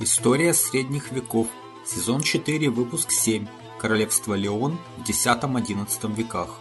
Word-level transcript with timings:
История 0.00 0.54
средних 0.54 1.10
веков. 1.10 1.48
Сезон 1.84 2.20
4, 2.20 2.70
выпуск 2.70 3.10
7. 3.10 3.48
Королевство 3.80 4.34
Леон 4.34 4.78
в 4.96 5.00
X-XI 5.00 6.14
веках. 6.14 6.60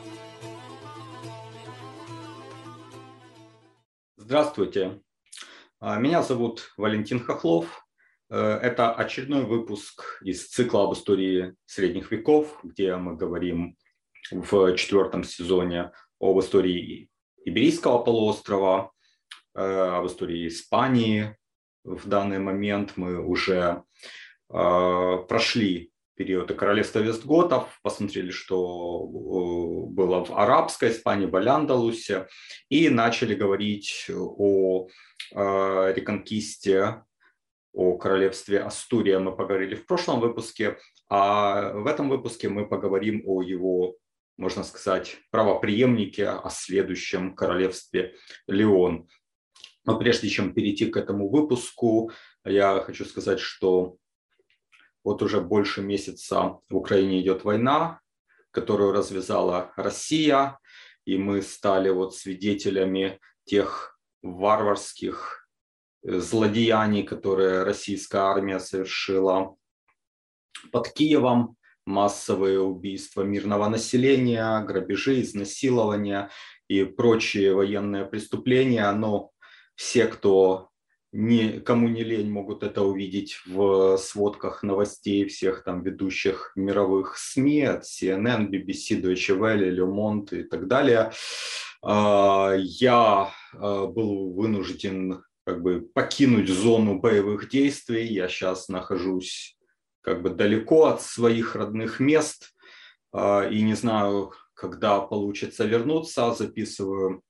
Здравствуйте. 4.16 5.04
А, 5.80 6.00
меня 6.00 6.24
зовут 6.24 6.74
Валентин 6.78 7.20
Хохлов. 7.20 7.86
Э, 8.32 8.40
это 8.40 8.92
очередной 8.92 9.46
выпуск 9.46 10.20
из 10.24 10.48
цикла 10.48 10.86
об 10.86 10.94
истории 10.94 11.54
средних 11.68 12.12
веков, 12.12 12.60
где 12.64 12.96
мы 12.96 13.16
говорим 13.16 13.78
в 14.32 14.76
четвертом 14.78 15.24
сезоне 15.24 15.92
об 16.20 16.40
истории 16.40 17.12
Иберийского 17.46 18.00
полуострова, 18.00 18.92
э, 19.54 19.62
об 19.62 20.08
истории 20.08 20.48
Испании, 20.48 21.37
в 21.88 22.08
данный 22.08 22.40
момент 22.40 22.94
мы 22.98 23.24
уже 23.24 23.84
э, 24.50 25.18
прошли 25.28 25.92
периоды 26.16 26.54
королевства 26.56 27.00
Вестготов, 27.00 27.80
посмотрели, 27.82 28.32
что 28.32 29.04
э, 29.06 29.94
было 29.94 30.26
в 30.26 30.32
арабской 30.38 30.90
Испании, 30.90 31.28
в 31.28 31.36
Аляндалусе, 31.36 32.28
и 32.70 32.90
начали 32.90 33.36
говорить 33.36 34.10
о 34.10 34.88
э, 35.34 35.94
реконкисте, 35.96 37.04
о 37.74 37.98
королевстве 37.98 38.60
Астурия 38.60 39.20
мы 39.20 39.36
поговорили 39.36 39.76
в 39.76 39.86
прошлом 39.86 40.20
выпуске, 40.20 40.78
а 41.10 41.72
в 41.74 41.86
этом 41.86 42.10
выпуске 42.10 42.50
мы 42.50 42.68
поговорим 42.68 43.22
о 43.26 43.44
его, 43.44 43.98
можно 44.36 44.64
сказать, 44.64 45.18
правоприемнике, 45.30 46.28
о 46.28 46.50
следующем 46.50 47.36
королевстве 47.36 48.16
Леон. 48.48 49.08
Но 49.88 49.98
прежде 49.98 50.28
чем 50.28 50.54
перейти 50.54 50.86
к 50.86 50.98
этому 50.98 51.30
выпуску, 51.30 52.12
я 52.44 52.82
хочу 52.82 53.06
сказать, 53.06 53.40
что 53.40 53.96
вот 55.04 55.24
уже 55.24 55.40
больше 55.40 55.82
месяца 55.82 56.60
в 56.70 56.76
Украине 56.76 57.22
идет 57.22 57.46
война, 57.46 58.02
которую 58.52 58.92
развязала 58.92 59.72
Россия, 59.78 60.60
и 61.06 61.18
мы 61.18 61.42
стали 61.42 61.90
вот 61.90 62.14
свидетелями 62.16 63.20
тех 63.46 63.98
варварских 64.22 65.48
э, 66.04 66.20
злодеяний, 66.20 67.04
которые 67.04 67.64
российская 67.64 68.24
армия 68.24 68.60
совершила 68.60 69.56
под 70.74 70.90
Киевом, 70.90 71.56
массовые 71.86 72.60
убийства 72.60 73.22
мирного 73.22 73.70
населения, 73.70 74.60
грабежи, 74.66 75.22
изнасилования 75.22 76.30
и 76.68 76.84
прочие 76.84 77.54
военные 77.54 78.06
преступления, 78.06 78.92
но 78.92 79.32
все, 79.78 80.08
кто 80.08 80.70
не, 81.14 81.62
кому 81.62 81.88
не 81.88 82.04
лень, 82.04 82.30
могут 82.30 82.64
это 82.64 82.84
увидеть 82.84 83.40
в 83.46 83.98
сводках 83.98 84.64
новостей 84.64 85.26
всех 85.26 85.64
там 85.64 85.84
ведущих 85.84 86.52
мировых 86.56 87.18
СМИ, 87.18 87.62
от 87.62 87.84
CNN, 87.84 88.50
BBC, 88.50 89.02
Deutsche 89.02 89.38
Welle, 89.38 89.70
Le 89.70 89.86
Monde 89.86 90.42
и 90.42 90.44
так 90.44 90.68
далее. 90.68 91.12
А, 91.82 92.54
я 92.58 93.32
а, 93.54 93.86
был 93.86 94.34
вынужден 94.34 95.24
как 95.46 95.62
бы 95.62 95.82
покинуть 95.94 96.50
зону 96.50 97.00
боевых 97.00 97.48
действий. 97.48 98.06
Я 98.08 98.28
сейчас 98.28 98.68
нахожусь 98.68 99.58
как 100.02 100.22
бы 100.22 100.32
далеко 100.32 100.88
от 100.88 101.02
своих 101.02 101.56
родных 101.56 102.00
мест 102.00 102.54
а, 103.14 103.48
и 103.48 103.62
не 103.62 103.76
знаю, 103.76 104.34
когда 104.58 105.00
получится 105.00 105.66
вернуться, 105.66 106.34
записываю 106.34 107.22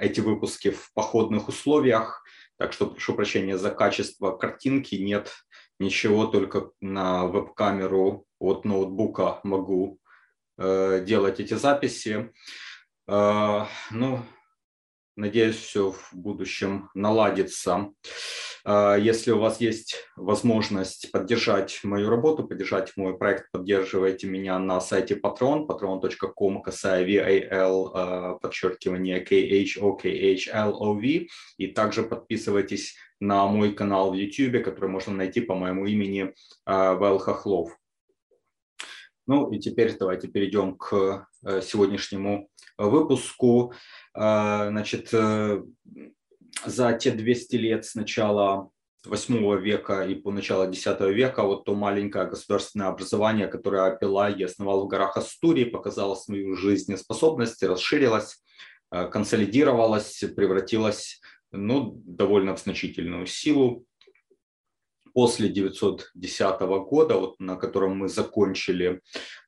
эти 0.00 0.20
выпуски 0.20 0.70
в 0.70 0.92
походных 0.92 1.48
условиях, 1.48 2.24
так 2.58 2.72
что 2.72 2.88
прошу 2.88 3.14
прощения 3.14 3.56
за 3.56 3.70
качество 3.70 4.36
картинки, 4.36 4.96
нет 4.96 5.32
ничего, 5.78 6.26
только 6.26 6.70
на 6.80 7.26
веб-камеру 7.26 8.26
от 8.40 8.64
ноутбука 8.64 9.40
могу 9.44 10.00
э, 10.58 11.04
делать 11.06 11.38
эти 11.38 11.54
записи. 11.54 12.32
Э, 13.06 13.64
ну, 13.90 14.20
Надеюсь, 15.16 15.56
все 15.56 15.92
в 15.92 16.10
будущем 16.12 16.90
наладится. 16.92 17.90
А, 18.68 18.96
если 18.96 19.30
у 19.30 19.38
вас 19.38 19.60
есть 19.60 19.94
возможность 20.16 21.12
поддержать 21.12 21.78
мою 21.84 22.10
работу, 22.10 22.42
поддержать 22.42 22.92
мой 22.96 23.16
проект, 23.16 23.48
поддерживайте 23.52 24.26
меня 24.26 24.58
на 24.58 24.80
сайте 24.80 25.14
Patreon, 25.14 25.68
patreon.com, 25.68 26.62
касая 26.62 27.06
VAL, 27.06 28.40
подчеркивание 28.40 29.24
KHOKHLOV. 29.24 31.28
И 31.58 31.66
также 31.68 32.02
подписывайтесь 32.02 32.96
на 33.20 33.46
мой 33.46 33.72
канал 33.72 34.10
в 34.10 34.14
YouTube, 34.14 34.64
который 34.64 34.90
можно 34.90 35.12
найти 35.12 35.40
по 35.40 35.54
моему 35.54 35.86
имени 35.86 36.34
а, 36.64 36.94
Вэл 36.94 37.18
Хохлов. 37.18 37.70
Ну 39.28 39.48
и 39.52 39.60
теперь 39.60 39.96
давайте 39.96 40.28
перейдем 40.28 40.76
к 40.76 41.28
э, 41.44 41.60
сегодняшнему 41.60 42.48
выпуску. 42.78 43.74
А, 44.14 44.68
значит, 44.68 45.08
э, 45.12 45.64
за 46.64 46.92
те 46.94 47.10
200 47.10 47.56
лет 47.56 47.84
с 47.84 47.94
начала 47.94 48.70
8 49.06 49.60
века 49.60 50.04
и 50.04 50.14
по 50.14 50.32
начало 50.32 50.66
10 50.66 51.00
века 51.14 51.44
вот 51.44 51.64
то 51.64 51.74
маленькое 51.74 52.26
государственное 52.26 52.88
образование, 52.88 53.46
которое 53.46 53.86
Апилай 53.86 54.44
основал 54.44 54.84
в 54.84 54.88
горах 54.88 55.16
Астурии, 55.16 55.64
показало 55.64 56.14
свою 56.14 56.56
жизнеспособность, 56.56 57.62
расширилось, 57.62 58.42
э, 58.90 59.08
консолидировалось, 59.08 60.24
превратилось 60.34 61.20
ну, 61.52 62.02
довольно 62.04 62.56
в 62.56 62.60
значительную 62.60 63.26
силу. 63.26 63.84
После 65.14 65.48
910 65.48 66.60
года, 66.60 67.16
вот, 67.16 67.40
на 67.40 67.56
котором 67.56 67.96
мы 67.96 68.08
закончили, 68.08 69.00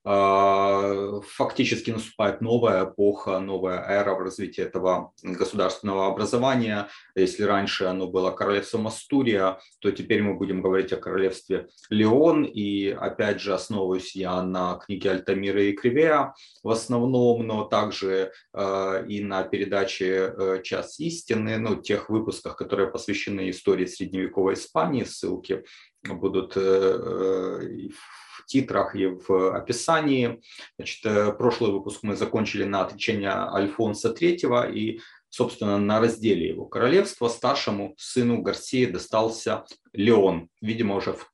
фактически 0.08 1.90
наступает 1.90 2.40
новая 2.40 2.84
эпоха, 2.84 3.40
новая 3.40 3.84
эра 3.86 4.14
в 4.14 4.20
развитии 4.20 4.62
этого 4.62 5.12
государственного 5.22 6.06
образования. 6.06 6.88
Если 7.14 7.42
раньше 7.42 7.84
оно 7.84 8.06
было 8.06 8.30
королевством 8.30 8.86
Астурия, 8.86 9.58
то 9.80 9.90
теперь 9.90 10.22
мы 10.22 10.34
будем 10.34 10.62
говорить 10.62 10.92
о 10.92 10.96
королевстве 10.96 11.68
Леон. 11.90 12.44
И 12.44 12.88
опять 12.88 13.40
же 13.40 13.52
основываюсь 13.52 14.16
я 14.16 14.42
на 14.42 14.76
книге 14.76 15.10
Альтамира 15.10 15.62
и 15.62 15.72
Кривея 15.72 16.34
в 16.62 16.70
основном, 16.70 17.46
но 17.46 17.64
также 17.64 18.32
э, 18.54 19.04
и 19.08 19.22
на 19.22 19.42
передаче 19.42 20.32
э, 20.34 20.62
«Час 20.62 21.00
истины», 21.00 21.58
ну, 21.58 21.76
тех 21.76 22.08
выпусках, 22.08 22.56
которые 22.56 22.88
посвящены 22.88 23.50
истории 23.50 23.86
средневековой 23.86 24.54
Испании. 24.54 25.04
Ссылки 25.04 25.64
будут 26.02 26.56
э, 26.56 26.60
э, 26.60 27.88
титрах 28.48 28.96
и 28.96 29.06
в 29.06 29.54
описании. 29.54 30.40
Значит, 30.76 31.06
э, 31.06 31.32
прошлый 31.32 31.70
выпуск 31.70 32.00
мы 32.02 32.16
закончили 32.16 32.64
на 32.64 32.82
отречение 32.82 33.30
Альфонса 33.30 34.12
III 34.12 34.72
и, 34.72 35.00
собственно, 35.28 35.78
на 35.78 36.00
разделе 36.00 36.48
его 36.48 36.64
королевства 36.64 37.28
старшему 37.28 37.94
сыну 37.98 38.42
Гарсии 38.42 38.86
достался 38.86 39.64
Леон. 39.92 40.48
Видимо, 40.60 40.96
уже 40.96 41.12
в 41.12 41.30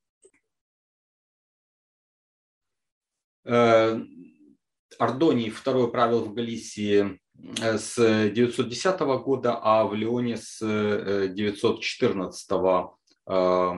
Ардоний 5.00 5.50
второй 5.50 5.92
правил 5.92 6.24
в 6.24 6.34
Галисии 6.34 7.20
э, 7.62 7.78
с 7.78 8.30
910 8.30 9.00
года, 9.24 9.60
а 9.62 9.86
в 9.86 9.94
Леоне 9.94 10.38
с 10.38 10.60
914 10.60 12.52
э, 13.28 13.72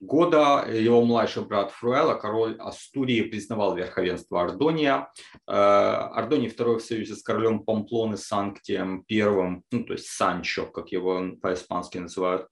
года 0.00 0.66
его 0.68 1.04
младший 1.04 1.44
брат 1.44 1.70
Фруэла, 1.70 2.14
король 2.14 2.56
Астурии, 2.58 3.22
признавал 3.22 3.76
верховенство 3.76 4.42
Ардония. 4.42 5.12
Ардоний 5.46 6.48
II 6.48 6.78
в 6.78 6.82
союзе 6.82 7.14
с 7.14 7.22
королем 7.22 7.62
Памплоны 7.62 8.16
Санктием 8.16 9.04
I, 9.08 9.62
ну, 9.70 9.84
то 9.84 9.92
есть 9.92 10.06
Санчо, 10.06 10.66
как 10.66 10.90
его 10.90 11.36
по-испански 11.40 11.98
называют, 11.98 12.48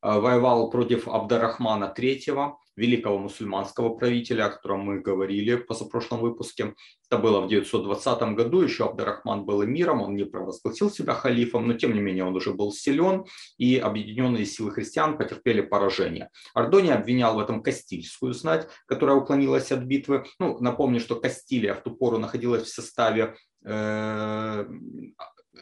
воевал 0.00 0.70
против 0.70 1.06
Абдарахмана 1.06 1.92
III, 1.94 2.54
великого 2.76 3.18
мусульманского 3.18 3.90
правителя, 3.90 4.46
о 4.46 4.50
котором 4.50 4.80
мы 4.80 5.00
говорили 5.00 5.54
в 5.56 5.66
позапрошлом 5.66 6.20
выпуске. 6.20 6.74
Это 7.08 7.18
было 7.20 7.40
в 7.40 7.48
920 7.48 8.34
году, 8.34 8.62
еще 8.62 8.86
Абдарахман 8.86 9.44
был 9.44 9.64
эмиром, 9.64 10.02
он 10.02 10.16
не 10.16 10.24
провозгласил 10.24 10.90
себя 10.90 11.14
халифом, 11.14 11.66
но 11.68 11.74
тем 11.74 11.94
не 11.94 12.00
менее 12.00 12.24
он 12.24 12.34
уже 12.34 12.52
был 12.52 12.72
силен, 12.72 13.24
и 13.58 13.76
объединенные 13.76 14.46
силы 14.46 14.70
христиан 14.70 15.16
потерпели 15.16 15.60
поражение. 15.60 16.30
Ардония 16.54 16.94
обвинял 16.94 17.36
в 17.36 17.38
этом 17.38 17.62
Кастильскую 17.62 18.32
знать, 18.34 18.68
которая 18.86 19.16
уклонилась 19.16 19.70
от 19.72 19.80
битвы. 19.84 20.24
Ну, 20.38 20.58
напомню, 20.58 21.00
что 21.00 21.16
Кастилия 21.16 21.74
в 21.74 21.82
ту 21.82 21.94
пору 21.94 22.18
находилась 22.18 22.62
в 22.64 22.74
составе 22.74 23.36
э, 23.64 24.66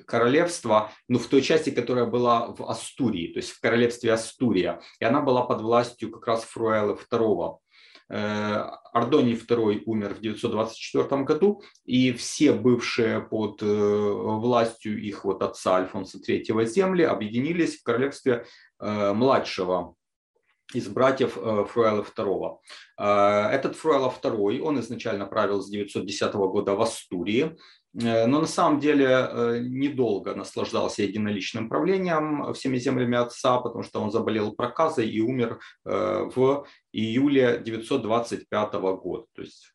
королевства, 0.07 0.93
ну, 1.09 1.19
в 1.19 1.27
той 1.27 1.43
части, 1.43 1.71
которая 1.71 2.07
была 2.07 2.47
в 2.47 2.69
Астурии, 2.69 3.33
то 3.33 3.39
есть 3.39 3.51
в 3.51 3.61
королевстве 3.61 4.13
Астурия. 4.13 4.81
И 5.01 5.05
она 5.05 5.21
была 5.21 5.43
под 5.43 5.61
властью 5.61 6.11
как 6.11 6.27
раз 6.27 6.45
Фруэла 6.45 6.97
II. 7.11 7.59
Э, 8.09 8.71
Ардоний 8.93 9.35
II 9.35 9.83
умер 9.87 10.15
в 10.15 10.21
924 10.21 11.23
году, 11.23 11.63
и 11.85 12.13
все 12.13 12.53
бывшие 12.53 13.21
под 13.21 13.63
э, 13.63 13.67
властью 13.67 15.01
их 15.01 15.25
вот 15.25 15.43
отца 15.43 15.77
Альфонса 15.77 16.19
III 16.19 16.67
земли 16.67 17.05
объединились 17.05 17.79
в 17.79 17.83
королевстве 17.83 18.45
э, 18.81 19.13
младшего 19.13 19.95
из 20.75 20.89
братьев 20.89 21.33
Фруэла 21.35 22.03
II. 22.03 22.57
Этот 22.97 23.77
Фруэла 23.77 24.11
II, 24.23 24.61
он 24.61 24.81
изначально 24.81 25.27
правил 25.27 25.61
с 25.61 25.69
910 25.69 26.33
года 26.33 26.75
в 26.75 26.81
Астурии, 26.81 27.55
Э, 27.55 27.82
но 27.95 28.41
на 28.41 28.47
самом 28.47 28.81
деле 28.81 29.07
э, 29.07 29.59
недолго 29.61 30.35
наслаждался 30.35 31.03
единоличным 31.03 31.69
правлением 31.69 32.55
всеми 32.55 32.79
землями 32.79 33.19
отца, 33.19 33.59
потому 33.59 33.83
что 33.83 34.01
он 34.01 34.11
заболел 34.11 34.53
проказой 34.53 35.09
и 35.09 35.21
умер 35.21 35.61
э, 35.85 36.31
в 36.35 36.67
июле 36.93 37.61
925 37.63 38.73
года. 38.73 39.27
То 39.35 39.43
есть 39.43 39.75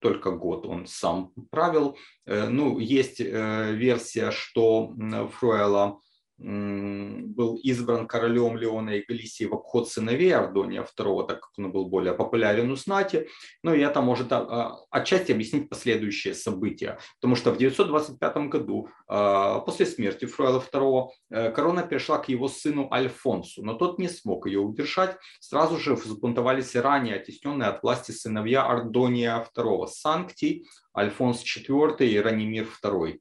только 0.00 0.30
год 0.30 0.64
он 0.64 0.86
сам 0.86 1.32
правил. 1.50 1.98
Ну, 2.24 2.78
есть 2.78 3.18
версия, 3.18 4.30
что 4.30 4.94
Фруэла 5.32 5.98
был 6.38 7.56
избран 7.56 8.06
королем 8.06 8.56
Леона 8.56 8.90
и 8.90 9.04
Галисии 9.04 9.44
в 9.44 9.54
обход 9.54 9.88
сыновей 9.88 10.32
Ардония 10.32 10.82
II, 10.82 11.26
так 11.26 11.40
как 11.40 11.50
он 11.58 11.72
был 11.72 11.86
более 11.86 12.14
популярен 12.14 12.70
у 12.70 12.76
знати. 12.76 13.28
Ну 13.64 13.74
и 13.74 13.80
это 13.80 14.00
может 14.00 14.32
а, 14.32 14.38
а, 14.38 14.78
отчасти 14.90 15.32
объяснить 15.32 15.68
последующие 15.68 16.34
события. 16.34 16.98
Потому 17.20 17.34
что 17.34 17.50
в 17.50 17.58
925 17.58 18.36
году, 18.48 18.88
а, 19.08 19.58
после 19.60 19.86
смерти 19.86 20.26
Фруэла 20.26 20.62
II, 20.72 21.52
корона 21.52 21.82
перешла 21.82 22.18
к 22.18 22.28
его 22.28 22.48
сыну 22.48 22.88
Альфонсу, 22.92 23.64
но 23.64 23.74
тот 23.74 23.98
не 23.98 24.08
смог 24.08 24.46
ее 24.46 24.60
удержать. 24.60 25.16
Сразу 25.40 25.76
же 25.76 25.94
взбунтовались 25.94 26.76
ранее 26.76 27.16
оттесненные 27.16 27.68
от 27.68 27.82
власти 27.82 28.12
сыновья 28.12 28.64
Ардония 28.64 29.44
II, 29.56 29.86
Санктий, 29.88 30.68
Альфонс 30.96 31.42
IV 31.42 32.06
и 32.06 32.20
Ранимир 32.20 32.68
II. 32.82 33.18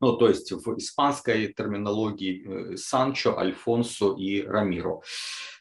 Ну, 0.00 0.16
то 0.16 0.28
есть 0.28 0.52
в 0.52 0.78
испанской 0.78 1.52
терминологии 1.52 2.72
э, 2.72 2.76
Санчо, 2.76 3.36
Альфонсо 3.36 4.14
и 4.16 4.42
Рамиро. 4.42 5.00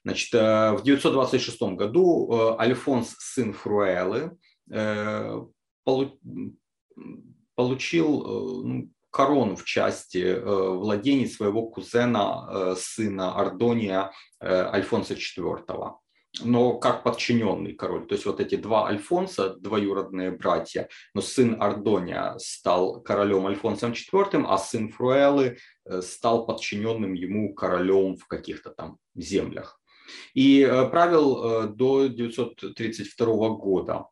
Значит, 0.04 0.34
э, 0.34 0.74
в 0.74 0.84
926 0.84 1.62
году 1.76 2.30
э, 2.32 2.56
Альфонс, 2.60 3.16
сын 3.18 3.54
Фруэлы, 3.54 4.38
получил 7.56 8.64
ну, 8.66 8.90
корону 9.10 9.56
в 9.56 9.64
части 9.64 10.38
владений 10.44 11.26
своего 11.26 11.68
кузена, 11.68 12.76
сына 12.76 13.34
Ардония 13.40 14.12
Альфонса 14.42 15.14
IV 15.14 15.96
но 16.44 16.78
как 16.78 17.04
подчиненный 17.04 17.74
король. 17.74 18.08
То 18.08 18.16
есть 18.16 18.26
вот 18.26 18.40
эти 18.40 18.56
два 18.56 18.88
Альфонса, 18.88 19.56
двоюродные 19.56 20.32
братья, 20.32 20.90
но 21.14 21.22
сын 21.22 21.62
Ардония 21.62 22.36
стал 22.38 23.02
королем 23.02 23.48
Альфонсом 23.48 23.92
IV, 23.92 24.46
а 24.48 24.58
сын 24.58 24.90
Фруэлы 24.90 25.58
э, 25.86 26.02
стал 26.02 26.46
подчиненным 26.46 27.14
ему 27.14 27.54
королем 27.54 28.18
в 28.18 28.28
каких-то 28.28 28.72
там 28.72 28.98
землях. 29.16 29.80
И 30.34 30.62
э, 30.62 30.90
правил 30.90 31.44
э, 31.44 31.68
до 31.68 32.08
932 32.08 33.50
года. 33.50 34.06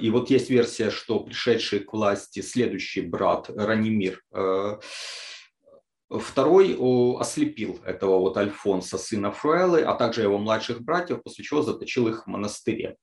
И 0.00 0.10
вот 0.10 0.30
есть 0.30 0.50
версия, 0.50 0.90
что 0.90 1.20
пришедший 1.20 1.80
к 1.80 1.94
власти 1.94 2.40
следующий 2.42 3.00
брат 3.00 3.48
Ранимир 3.48 4.22
Второй 6.10 6.76
ослепил 7.18 7.80
этого 7.84 8.18
вот 8.18 8.36
Альфонса, 8.36 8.98
сына 8.98 9.32
Фруэлы, 9.32 9.82
а 9.82 9.94
также 9.94 10.22
его 10.22 10.38
младших 10.38 10.82
братьев, 10.82 11.22
после 11.22 11.44
чего 11.44 11.62
заточил 11.62 12.08
их 12.08 12.24
в 12.24 12.26
монастыре. 12.26 12.96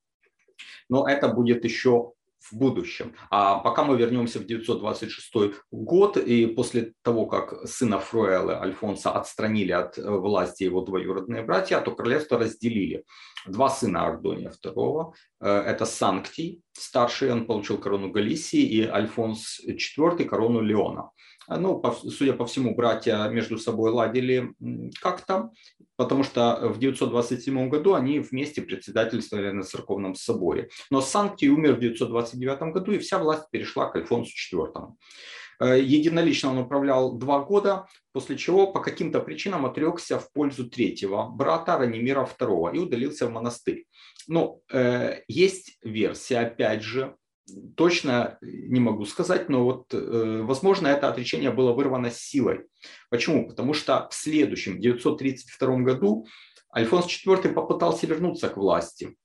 Но 0.88 1.08
это 1.08 1.28
будет 1.28 1.64
еще 1.64 2.12
в 2.50 2.56
будущем. 2.56 3.14
А 3.30 3.58
пока 3.58 3.84
мы 3.84 3.96
вернемся 3.96 4.38
в 4.38 4.44
926 4.44 5.54
год, 5.70 6.16
и 6.16 6.46
после 6.46 6.92
того, 7.02 7.26
как 7.26 7.66
сына 7.68 7.98
Фруэлы, 7.98 8.54
Альфонса, 8.54 9.12
отстранили 9.12 9.72
от 9.72 9.98
э, 9.98 10.10
власти 10.10 10.64
его 10.64 10.80
двоюродные 10.82 11.42
братья, 11.42 11.80
то 11.80 11.92
королевство 11.92 12.38
разделили. 12.38 13.04
Два 13.46 13.68
сына 13.68 14.06
Ардония 14.06 14.52
II, 14.64 15.12
э, 15.40 15.48
это 15.48 15.84
Санктий, 15.84 16.62
старший, 16.72 17.32
он 17.32 17.46
получил 17.46 17.78
корону 17.78 18.10
Галисии, 18.10 18.62
и 18.62 18.86
Альфонс 18.86 19.60
IV 19.66 20.24
корону 20.24 20.60
Леона. 20.60 21.10
Ну, 21.48 21.82
судя 22.08 22.34
по 22.34 22.46
всему, 22.46 22.74
братья 22.74 23.28
между 23.28 23.58
собой 23.58 23.90
ладили 23.90 24.54
как-то, 25.00 25.50
потому 26.02 26.24
что 26.24 26.58
в 26.62 26.78
927 26.78 27.68
году 27.68 27.94
они 27.94 28.18
вместе 28.18 28.60
председательствовали 28.62 29.50
на 29.52 29.62
церковном 29.62 30.14
соборе. 30.14 30.68
Но 30.90 31.00
Санкти 31.00 31.46
умер 31.46 31.74
в 31.76 31.80
929 31.80 32.72
году, 32.72 32.92
и 32.92 32.98
вся 32.98 33.18
власть 33.18 33.50
перешла 33.50 33.86
к 33.86 33.96
Альфонсу 33.96 34.32
IV. 34.54 34.94
Э, 35.60 35.80
единолично 35.80 36.50
он 36.50 36.58
управлял 36.58 37.12
два 37.12 37.40
года, 37.40 37.86
после 38.12 38.36
чего 38.36 38.72
по 38.72 38.80
каким-то 38.80 39.20
причинам 39.20 39.64
отрекся 39.64 40.18
в 40.18 40.32
пользу 40.32 40.68
третьего 40.68 41.28
брата 41.28 41.78
Ранимира 41.78 42.28
II 42.38 42.74
и 42.74 42.78
удалился 42.80 43.26
в 43.26 43.30
монастырь. 43.30 43.86
Но 44.26 44.58
э, 44.72 45.20
есть 45.28 45.78
версия, 45.82 46.40
опять 46.40 46.82
же, 46.82 47.14
точно 47.76 48.38
не 48.40 48.80
могу 48.80 49.04
сказать, 49.04 49.48
но 49.48 49.64
вот, 49.64 49.92
э, 49.92 50.42
возможно, 50.42 50.86
это 50.88 51.08
отречение 51.08 51.50
было 51.50 51.72
вырвано 51.72 52.10
силой. 52.10 52.66
Почему? 53.10 53.48
Потому 53.48 53.74
что 53.74 54.08
в 54.10 54.14
следующем, 54.14 54.80
932 54.80 55.76
году, 55.78 56.26
Альфонс 56.74 57.06
IV 57.06 57.52
попытался 57.52 58.06
вернуться 58.06 58.48
к 58.48 58.56
власти. 58.56 59.16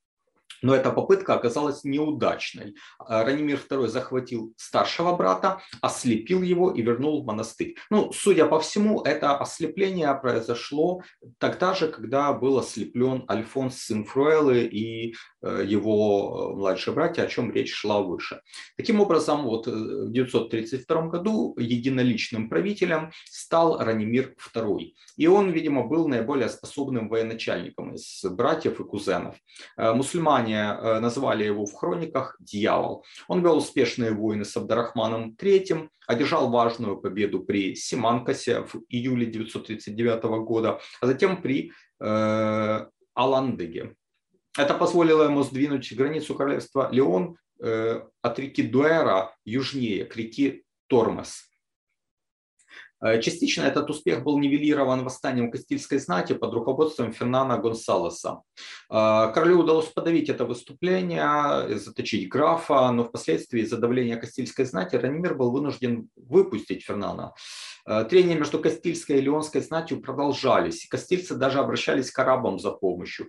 Но 0.61 0.75
эта 0.75 0.91
попытка 0.91 1.35
оказалась 1.35 1.83
неудачной. 1.83 2.75
А, 2.99 3.23
Ранимир 3.23 3.59
II 3.69 3.87
захватил 3.87 4.53
старшего 4.57 5.15
брата, 5.15 5.61
ослепил 5.81 6.41
его 6.41 6.71
и 6.71 6.81
вернул 6.81 7.21
в 7.21 7.25
монастырь. 7.25 7.75
Ну, 7.89 8.11
судя 8.11 8.45
по 8.45 8.59
всему, 8.59 9.01
это 9.01 9.37
ослепление 9.37 10.13
произошло 10.15 11.01
тогда 11.37 11.73
же, 11.73 11.87
когда 11.89 12.33
был 12.33 12.57
ослеплен 12.57 13.25
Альфонс 13.29 13.77
сын 13.77 14.03
Фруэлы 14.03 14.65
и 14.65 15.15
его 15.41 16.51
э, 16.53 16.55
младшие 16.57 16.93
братья, 16.93 17.23
о 17.23 17.27
чем 17.27 17.51
речь 17.51 17.73
шла 17.73 18.01
выше. 18.01 18.41
Таким 18.75 18.99
образом, 18.99 19.43
вот 19.43 19.67
э, 19.67 19.71
в 19.71 20.11
932 20.11 21.07
году 21.07 21.55
единоличным 21.57 22.49
правителем 22.49 23.11
стал 23.25 23.77
Ранимир 23.79 24.35
II. 24.53 24.93
И 25.17 25.27
он, 25.27 25.51
видимо, 25.51 25.87
был 25.87 26.07
наиболее 26.07 26.49
способным 26.49 27.09
военачальником 27.09 27.93
из 27.93 28.23
братьев 28.23 28.79
и 28.79 28.83
кузенов. 28.83 29.35
Мусульмане 29.77 30.55
э, 30.55 30.99
назвали 30.99 31.43
его 31.43 31.65
в 31.65 31.73
хрониках 31.73 32.35
«Дьявол». 32.39 33.05
Он 33.27 33.41
вел 33.41 33.57
успешные 33.57 34.11
войны 34.11 34.43
с 34.45 34.57
Абдарахманом 34.57 35.35
III, 35.39 35.89
одержал 36.07 36.49
важную 36.49 36.97
победу 36.97 37.41
при 37.41 37.75
Симанкасе 37.75 38.61
в 38.61 38.81
июле 38.89 39.25
939 39.25 40.23
года, 40.45 40.79
а 41.01 41.05
затем 41.05 41.41
при 41.41 41.71
э, 41.99 42.85
Аландыге. 43.13 43.95
Это 44.57 44.73
позволило 44.73 45.23
ему 45.23 45.43
сдвинуть 45.43 45.93
границу 45.95 46.33
королевства 46.33 46.89
Леон 46.91 47.37
э, 47.59 48.01
от 48.21 48.39
реки 48.39 48.63
Дуэра 48.63 49.35
южнее, 49.45 50.05
к 50.05 50.17
реке 50.17 50.63
Тормоз. 50.87 51.43
Э, 52.99 53.21
частично 53.21 53.61
этот 53.61 53.87
успех 53.91 54.23
был 54.23 54.39
нивелирован 54.39 55.03
восстанием 55.03 55.51
Кастильской 55.51 55.99
знати 55.99 56.33
под 56.33 56.55
руководством 56.55 57.13
Фернана 57.13 57.59
Гонсалеса. 57.59 58.41
Э, 58.89 59.31
королю 59.31 59.59
удалось 59.59 59.89
подавить 59.89 60.27
это 60.27 60.43
выступление, 60.43 61.77
заточить 61.77 62.27
графа, 62.27 62.91
но 62.91 63.03
впоследствии 63.03 63.61
из-за 63.61 63.77
давления 63.77 64.17
Кастильской 64.17 64.65
знати 64.65 64.95
Ранимир 64.95 65.35
был 65.35 65.51
вынужден 65.51 66.09
выпустить 66.15 66.83
Фернана. 66.83 67.33
Трения 68.09 68.35
между 68.35 68.59
Кастильской 68.59 69.19
и 69.19 69.21
Леонской 69.21 69.61
знатью 69.61 70.01
продолжались, 70.01 70.87
кастильцы 70.89 71.35
даже 71.35 71.59
обращались 71.59 72.11
к 72.11 72.19
арабам 72.19 72.59
за 72.59 72.71
помощью. 72.71 73.27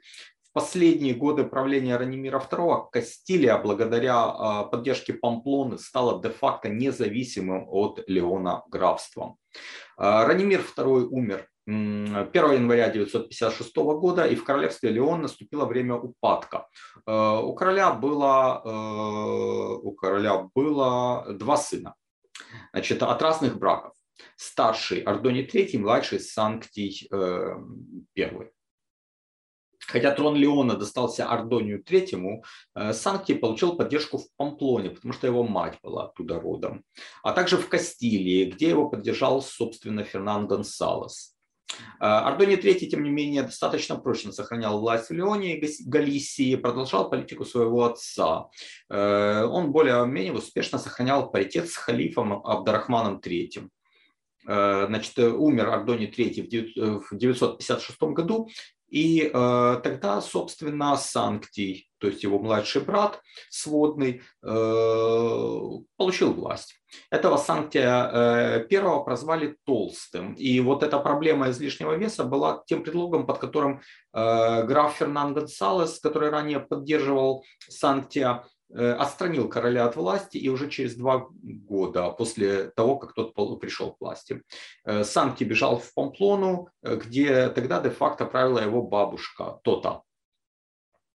В 0.51 0.55
последние 0.55 1.15
годы 1.15 1.45
правления 1.45 1.97
Ранимира 1.97 2.39
II 2.39 2.87
Кастилия, 2.91 3.59
благодаря 3.59 4.65
поддержке 4.65 5.13
Памплоны, 5.13 5.79
стала 5.79 6.21
де-факто 6.23 6.69
независимым 6.69 7.67
от 7.69 8.03
Леона 8.09 8.63
графством. 8.69 9.37
Ранимир 9.97 10.61
II 10.77 11.05
умер 11.11 11.49
1 11.69 12.53
января 12.53 12.89
956 12.89 13.77
года, 13.77 14.27
и 14.27 14.35
в 14.35 14.45
королевстве 14.45 14.89
Леон 14.89 15.21
наступило 15.23 15.67
время 15.67 15.97
упадка. 15.97 16.67
Э, 17.07 17.41
у 17.43 17.53
короля 17.55 17.93
было, 17.93 18.63
э, 18.65 19.79
у 19.83 19.93
короля 19.93 20.49
было 20.55 21.27
два 21.35 21.59
сына 21.59 21.95
значит, 22.73 23.03
от 23.03 23.21
разных 23.21 23.59
браков. 23.59 23.93
Старший 24.37 25.03
Ардоний 25.03 25.45
III, 25.45 25.79
младший 25.79 26.21
Санктий 26.21 27.07
I. 27.13 28.51
Э, 29.89 29.93
Хотя 29.93 30.13
трон 30.13 30.37
Леона 30.37 30.75
достался 30.77 31.27
Ардонию 31.27 31.83
III, 31.83 32.93
Санктий 32.93 33.35
получил 33.35 33.77
поддержку 33.77 34.19
в 34.19 34.27
Памплоне, 34.37 34.91
потому 34.91 35.13
что 35.13 35.27
его 35.27 35.43
мать 35.43 35.79
была 35.83 36.05
оттуда 36.05 36.41
родом, 36.41 36.85
а 37.23 37.33
также 37.33 37.57
в 37.57 37.69
Кастилии, 37.69 38.51
где 38.51 38.69
его 38.69 38.89
поддержал, 38.89 39.43
собственно, 39.43 40.05
Фернан 40.05 40.47
Гонсалес. 40.47 41.35
Ардоний 42.01 42.57
III, 42.57 42.87
тем 42.87 43.03
не 43.03 43.11
менее, 43.11 43.43
достаточно 43.43 43.97
прочно 43.97 44.33
сохранял 44.33 44.81
власть 44.81 45.11
в 45.11 45.13
Леоне 45.13 45.59
и 45.59 45.75
Галисии, 45.87 46.57
продолжал 46.57 47.11
политику 47.11 47.45
своего 47.45 47.85
отца. 47.85 48.49
Э, 48.89 49.45
он 49.45 49.73
более-менее 49.73 50.33
успешно 50.33 50.79
сохранял 50.79 51.31
паритет 51.31 51.69
с 51.69 51.77
халифом 51.77 52.33
Абдарахманом 52.47 53.21
III. 53.21 53.69
Э, 54.47 54.87
значит, 54.87 55.19
умер 55.19 55.69
Ардоний 55.69 56.11
III 56.11 57.01
в 57.11 57.17
956 57.17 58.01
году, 58.01 58.49
и 58.89 59.31
э, 59.33 59.81
тогда, 59.83 60.21
собственно, 60.21 60.97
Санктий, 60.97 61.91
то 61.99 62.07
есть 62.07 62.23
его 62.23 62.39
младший 62.39 62.83
брат 62.83 63.21
сводный, 63.51 64.23
э, 64.43 65.69
получил 65.97 66.33
власть. 66.33 66.75
Этого 67.11 67.37
Санктия 67.37 68.11
э, 68.11 68.67
первого 68.67 69.03
прозвали 69.03 69.57
Толстым. 69.65 70.35
И 70.35 70.61
вот 70.61 70.83
эта 70.83 70.99
проблема 70.99 71.51
излишнего 71.51 71.93
веса 71.97 72.25
была 72.25 72.63
тем 72.67 72.83
предлогом, 72.83 73.27
под 73.27 73.39
которым 73.39 73.81
э, 74.15 74.63
граф 74.65 74.97
Фернан 74.97 75.35
Гонсалес, 75.35 76.01
который 76.01 76.31
ранее 76.31 76.61
поддерживал 76.61 77.45
Санктия, 77.69 78.45
отстранил 78.75 79.49
короля 79.49 79.87
от 79.87 79.97
власти 79.97 80.37
и 80.37 80.49
уже 80.49 80.69
через 80.69 80.95
два 80.95 81.29
года 81.33 82.11
после 82.11 82.71
того, 82.71 82.97
как 82.97 83.15
тот 83.15 83.35
пришел 83.61 83.93
к 83.93 84.01
власти. 84.01 84.43
Э, 84.85 85.05
Санкти 85.05 85.45
бежал 85.45 85.79
в 85.79 85.95
Памплону, 85.95 86.69
э, 86.83 86.97
где 86.97 87.49
тогда 87.49 87.81
де-факто 87.81 88.27
правила 88.27 88.59
его 88.59 88.83
бабушка 88.83 89.61
Тота. 89.65 90.03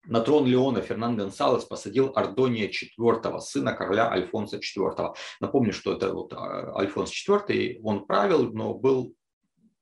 На 0.06 0.22
трон 0.22 0.48
Леона 0.48 0.82
Фернан 0.82 1.16
Гонсалес 1.16 1.66
посадил 1.66 2.12
Ардония 2.16 2.70
IV, 2.70 3.40
сына 3.40 3.74
короля 3.74 4.10
Альфонса 4.10 4.58
IV. 4.58 5.14
Напомню, 5.40 5.74
что 5.74 5.94
это 5.94 6.12
вот 6.12 6.34
а, 6.34 6.76
Альфонс 6.76 7.12
IV, 7.12 7.80
он 7.84 8.08
правил, 8.08 8.52
но 8.52 8.74
был 8.74 9.14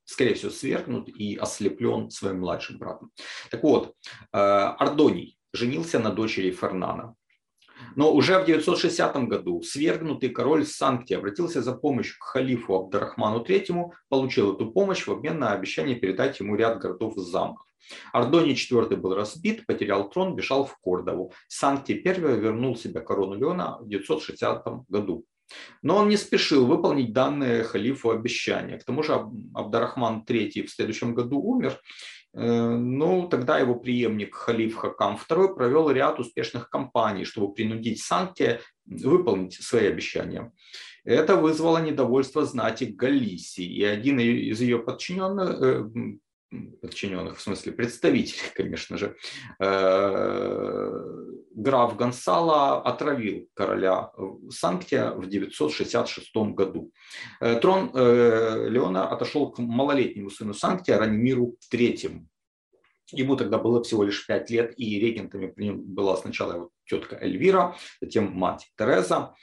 скорее 0.03 0.33
всего, 0.33 0.51
свергнут 0.51 1.07
и 1.07 1.37
ослеплен 1.37 2.09
своим 2.09 2.39
младшим 2.39 2.79
братом. 2.79 3.11
Так 3.51 3.61
вот, 3.61 3.95
Ардоний 4.31 5.37
женился 5.53 5.99
на 5.99 6.09
дочери 6.09 6.49
Фернана. 6.49 7.15
Но 7.95 8.13
уже 8.13 8.39
в 8.39 8.45
960 8.45 9.27
году 9.27 9.61
свергнутый 9.61 10.29
король 10.29 10.65
Санкти 10.65 11.13
обратился 11.13 11.61
за 11.61 11.73
помощью 11.73 12.19
к 12.19 12.23
халифу 12.23 12.75
Абдарахману 12.75 13.43
III, 13.43 13.91
получил 14.09 14.53
эту 14.53 14.71
помощь 14.71 15.05
в 15.05 15.11
обмен 15.11 15.39
на 15.39 15.51
обещание 15.51 15.95
передать 15.95 16.39
ему 16.39 16.55
ряд 16.55 16.79
городов 16.79 17.17
и 17.17 17.21
замков. 17.21 17.65
Ардоний 18.13 18.53
IV 18.53 18.95
был 18.97 19.15
разбит, 19.15 19.65
потерял 19.65 20.09
трон, 20.09 20.35
бежал 20.35 20.65
в 20.65 20.77
Кордову. 20.77 21.33
Санкти 21.47 22.01
I 22.05 22.13
вернул 22.19 22.75
себе 22.75 23.01
корону 23.01 23.35
Леона 23.35 23.77
в 23.79 23.87
960 23.87 24.65
году. 24.87 25.25
Но 25.81 25.97
он 25.97 26.09
не 26.09 26.17
спешил 26.17 26.67
выполнить 26.67 27.11
данное 27.11 27.63
халифу 27.63 28.11
обещания. 28.11 28.77
К 28.77 28.83
тому 28.83 29.01
же 29.01 29.13
Абдарахман 29.55 30.23
III 30.27 30.63
в 30.63 30.69
следующем 30.69 31.15
году 31.15 31.41
умер, 31.41 31.79
ну, 32.33 33.27
тогда 33.27 33.57
его 33.57 33.75
преемник 33.75 34.35
Халиф 34.35 34.75
Хакам 34.75 35.17
II 35.17 35.55
провел 35.55 35.89
ряд 35.89 36.19
успешных 36.19 36.69
кампаний, 36.69 37.25
чтобы 37.25 37.53
принудить 37.53 38.01
Санкте 38.01 38.61
выполнить 38.85 39.53
свои 39.55 39.87
обещания. 39.87 40.51
Это 41.05 41.35
вызвало 41.35 41.79
недовольство 41.79 42.45
знати 42.45 42.83
Галисии, 42.83 43.65
и 43.65 43.83
один 43.83 44.19
из 44.19 44.61
ее 44.61 44.79
подчиненных, 44.79 45.61
э, 45.61 45.89
подчиненных, 46.81 47.37
в 47.37 47.41
смысле 47.41 47.71
представителей, 47.71 48.49
конечно 48.55 48.97
же, 48.97 49.15
э, 49.59 51.25
граф 51.55 51.95
Гонсало 51.95 52.81
отравил 52.81 53.47
короля 53.53 54.11
Санктия 54.49 55.11
в 55.11 55.27
966 55.27 56.35
году. 56.53 56.91
Э, 57.39 57.59
трон 57.59 57.91
э, 57.93 58.67
Леона 58.69 59.07
отошел 59.07 59.51
к 59.51 59.59
малолетнему 59.59 60.29
сыну 60.29 60.53
Санктия 60.53 60.97
Ранимиру 60.97 61.55
III. 61.73 62.25
Ему 63.11 63.35
тогда 63.35 63.57
было 63.57 63.83
всего 63.83 64.03
лишь 64.03 64.25
пять 64.27 64.49
лет, 64.51 64.73
и 64.77 64.99
регентами 64.99 65.47
при 65.47 65.65
нем 65.65 65.81
была 65.81 66.15
сначала 66.17 66.53
его 66.53 66.69
тетка 66.85 67.17
Эльвира, 67.19 67.75
затем 68.01 68.31
мать 68.33 68.71
Тереза. 68.77 69.33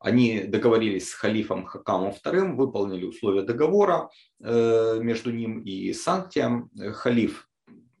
Они 0.00 0.40
договорились 0.40 1.10
с 1.10 1.14
халифом 1.14 1.64
Хакамом 1.64 2.12
II, 2.24 2.54
выполнили 2.54 3.04
условия 3.04 3.42
договора 3.42 4.10
э, 4.42 4.98
между 5.00 5.30
ним 5.30 5.62
и 5.62 5.92
Санктием. 5.92 6.70
Халиф 6.94 7.48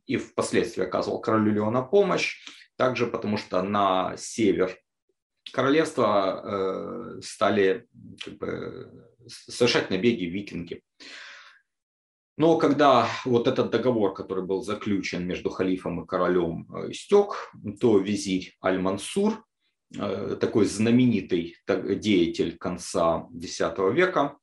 и 0.06 0.16
впоследствии 0.16 0.82
оказывал 0.82 1.20
королю 1.20 1.52
Леона 1.52 1.82
помощь, 1.82 2.44
также 2.82 3.06
потому 3.06 3.36
что 3.36 3.62
на 3.62 4.16
север 4.16 4.76
королевства 5.52 6.42
э, 6.42 7.20
стали 7.22 7.86
как 8.24 8.38
бы, 8.38 9.08
совершать 9.28 9.88
набеги 9.90 10.24
викинги. 10.24 10.82
Но 12.36 12.58
когда 12.58 13.06
вот 13.24 13.46
этот 13.46 13.70
договор, 13.70 14.14
который 14.14 14.44
был 14.44 14.64
заключен 14.64 15.24
между 15.24 15.48
халифом 15.48 16.02
и 16.02 16.06
королем, 16.08 16.66
э, 16.74 16.90
истек, 16.90 17.52
то 17.80 17.98
визирь 17.98 18.56
Аль-Мансур, 18.60 19.44
э, 19.96 20.36
такой 20.40 20.64
знаменитый 20.64 21.54
деятель 21.68 22.58
конца 22.58 23.28
X 23.32 23.60
века, 23.94 24.38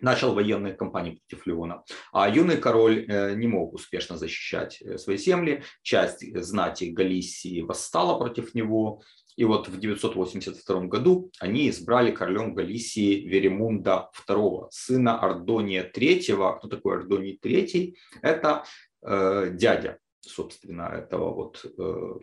начал 0.00 0.34
военные 0.34 0.74
кампании 0.74 1.20
против 1.28 1.46
Леона. 1.46 1.84
А 2.12 2.28
юный 2.28 2.56
король 2.56 3.06
э, 3.08 3.34
не 3.34 3.46
мог 3.46 3.74
успешно 3.74 4.16
защищать 4.16 4.82
свои 4.96 5.16
земли. 5.16 5.62
Часть 5.82 6.24
знати 6.42 6.84
Галисии 6.84 7.60
восстала 7.62 8.18
против 8.18 8.54
него. 8.54 9.02
И 9.36 9.44
вот 9.44 9.68
в 9.68 9.78
982 9.78 10.80
году 10.82 11.30
они 11.38 11.70
избрали 11.70 12.10
королем 12.10 12.54
Галисии 12.54 13.26
Веремунда 13.26 14.10
II, 14.28 14.66
сына 14.70 15.18
Ардония 15.18 15.90
III. 15.90 16.58
Кто 16.58 16.68
такой 16.68 16.96
Ардоний 16.98 17.38
III? 17.42 17.94
Это 18.22 18.64
э, 19.02 19.50
дядя, 19.52 19.98
собственно, 20.20 20.82
этого 20.82 21.32
вот 21.32 21.64
э, 21.64 22.18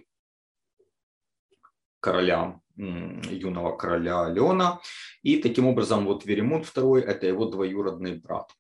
короля, 2.00 2.60
юного 2.78 3.76
короля 3.76 4.30
Леона. 4.30 4.80
И 5.24 5.38
таким 5.38 5.68
образом 5.68 6.06
вот 6.06 6.26
Веремунд 6.26 6.66
II– 6.66 7.00
это 7.06 7.28
его 7.28 7.46
двоюродный 7.46 8.16
брат. 8.16 8.52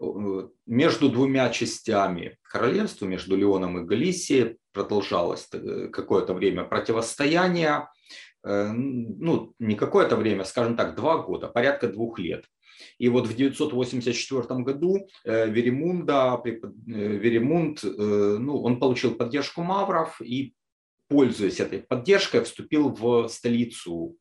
Э, 0.00 0.48
между 0.66 1.08
двумя 1.08 1.50
частями 1.50 2.38
королевства, 2.42 3.06
между 3.06 3.36
Леоном 3.36 3.78
и 3.78 3.84
Галисией, 3.84 4.58
продолжалось 4.72 5.48
э, 5.52 5.88
какое-то 5.88 6.34
время 6.34 6.64
противостояние, 6.64 7.88
э, 8.44 8.72
ну, 8.72 9.54
не 9.58 9.74
какое-то 9.74 10.16
время, 10.16 10.44
скажем 10.44 10.76
так, 10.76 10.94
два 10.94 11.18
года, 11.18 11.48
порядка 11.48 11.88
двух 11.88 12.18
лет. 12.18 12.44
И 12.98 13.08
вот 13.08 13.26
в 13.26 13.34
984 13.34 14.62
году 14.62 15.08
Веремунда, 15.24 16.40
Веремунд, 16.44 17.82
ну, 17.82 18.62
он 18.62 18.78
получил 18.78 19.16
поддержку 19.16 19.62
мавров 19.62 20.20
и, 20.20 20.54
пользуясь 21.08 21.60
этой 21.60 21.80
поддержкой, 21.80 22.42
вступил 22.44 22.90
в 22.90 23.28
столицу 23.28 24.16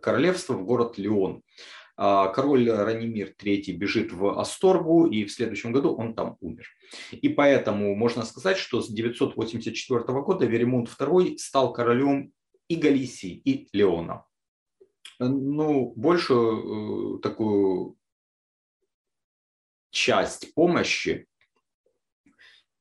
королевства, 0.00 0.54
в 0.54 0.64
город 0.64 0.98
Леон. 0.98 1.42
А, 2.00 2.28
король 2.28 2.70
Ранимир 2.70 3.34
III 3.36 3.72
бежит 3.72 4.12
в 4.12 4.38
Асторгу, 4.38 5.06
и 5.06 5.24
в 5.24 5.32
следующем 5.32 5.72
году 5.72 5.96
он 5.96 6.14
там 6.14 6.36
умер. 6.40 6.68
И 7.10 7.28
поэтому 7.28 7.96
можно 7.96 8.22
сказать, 8.22 8.56
что 8.56 8.80
с 8.80 8.88
984 8.88 10.04
года 10.22 10.46
Веремунд 10.46 10.88
II 10.88 11.38
стал 11.38 11.72
королем 11.72 12.32
и 12.68 12.76
Галисии, 12.76 13.42
и 13.44 13.68
Леона. 13.72 14.24
Ну, 15.18 15.92
большую 15.96 17.16
э, 17.16 17.20
такую 17.20 17.96
часть 19.90 20.54
помощи 20.54 21.10
э, 21.10 21.27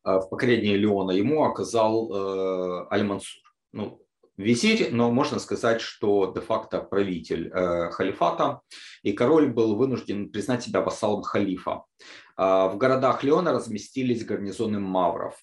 в 0.08 0.30
покорении 0.30 0.76
Леона 0.76 1.12
ему 1.12 1.44
оказал 1.44 2.12
э, 2.12 2.88
Аль-Мансур. 2.92 3.42
Ну, 3.74 4.02
визирь, 4.38 4.90
но 4.92 5.12
можно 5.12 5.40
сказать, 5.40 5.82
что 5.82 6.32
де-факто 6.34 6.80
правитель 6.80 7.52
э, 7.54 7.90
халифата, 7.92 8.62
и 9.04 9.14
король 9.14 9.50
был 9.50 9.76
вынужден 9.76 10.30
признать 10.30 10.64
себя 10.64 10.82
вассалом 10.82 11.24
халифа. 11.24 11.84
Э, 12.38 12.70
в 12.70 12.78
городах 12.78 13.24
Леона 13.24 13.52
разместились 13.52 14.26
гарнизоны 14.26 14.80
мавров. 14.80 15.36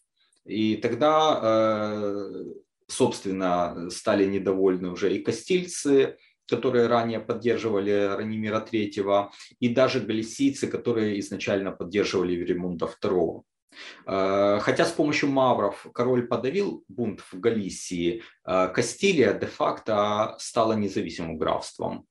И 0.46 0.76
тогда, 0.76 1.40
э, 1.42 2.44
собственно, 2.86 3.90
стали 3.90 4.24
недовольны 4.26 4.90
уже 4.90 5.14
и 5.14 5.22
кастильцы, 5.22 6.16
которые 6.46 6.86
ранее 6.86 7.20
поддерживали 7.20 8.14
Ранимира 8.14 8.60
III, 8.60 9.30
и 9.60 9.68
даже 9.68 10.00
галисийцы, 10.00 10.66
которые 10.66 11.18
изначально 11.20 11.72
поддерживали 11.72 12.34
Веремунда 12.34 12.86
II. 13.02 13.42
Э, 14.06 14.58
хотя 14.60 14.84
с 14.84 14.92
помощью 14.92 15.30
мавров 15.30 15.86
король 15.92 16.26
подавил 16.26 16.84
бунт 16.88 17.20
в 17.20 17.40
Галисии, 17.40 18.22
э, 18.44 18.68
Кастилия 18.68 19.32
де-факто 19.32 20.36
стала 20.38 20.74
независимым 20.74 21.38
графством. 21.38 22.06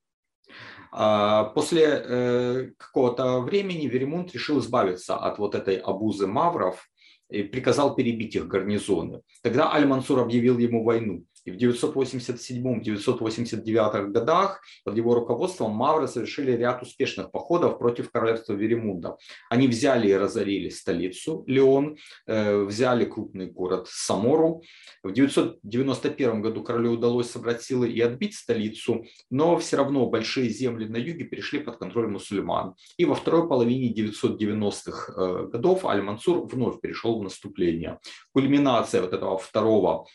Э, 0.92 1.46
после 1.56 2.74
какого-то 2.78 3.40
времени 3.42 3.88
Веремунд 3.88 4.34
решил 4.34 4.60
избавиться 4.60 5.16
от 5.18 5.40
вот 5.40 5.56
этой 5.56 5.78
обузы 5.78 6.28
мавров 6.28 6.88
и 7.30 7.44
приказал 7.44 7.96
перебить 7.96 8.36
их 8.36 8.48
гарнизоны. 8.48 9.22
Тогда 9.42 9.74
Аль-Мансур 9.74 10.20
объявил 10.20 10.60
ему 10.60 10.84
войну. 10.84 11.24
И 11.46 11.52
в 11.52 11.58
987-989 11.58 14.08
годах 14.08 14.62
под 14.84 14.98
его 14.98 15.14
руководством 15.14 15.72
мавры 15.72 16.08
совершили 16.08 16.52
ряд 16.52 16.82
успешных 16.82 17.32
походов 17.32 17.78
против 17.80 18.12
королевства 18.12 18.54
Веремунда. 18.54 19.18
Они 19.50 19.68
взяли 19.68 20.08
и 20.10 20.14
разорили 20.14 20.70
столицу 20.70 21.44
Леон, 21.48 21.98
э, 22.28 22.64
взяли 22.64 23.06
крупный 23.06 23.48
город 23.48 23.88
Самору. 23.90 24.64
В 25.04 25.12
991 25.12 26.42
году 26.42 26.64
королю 26.64 26.94
удалось 26.94 27.30
собрать 27.30 27.62
силы 27.62 27.90
и 27.90 28.02
отбить 28.02 28.36
столицу, 28.36 29.06
но 29.30 29.58
все 29.58 29.78
равно 29.78 30.08
большие 30.08 30.50
земли 30.50 30.88
на 30.88 30.98
юге 30.98 31.26
перешли 31.26 31.60
под 31.60 31.78
контроль 31.78 32.08
мусульман. 32.08 32.74
И 32.98 33.06
во 33.06 33.14
второй 33.16 33.48
половине 33.48 33.94
990-х 33.94 35.14
э, 35.16 35.48
годов 35.52 35.86
Аль-Мансур 35.86 36.48
вновь 36.48 36.82
перешел 36.82 37.20
в 37.20 37.24
наступление. 37.24 38.00
Кульминация 38.32 39.02
вот 39.02 39.14
этого 39.14 39.38
второго 39.38 40.08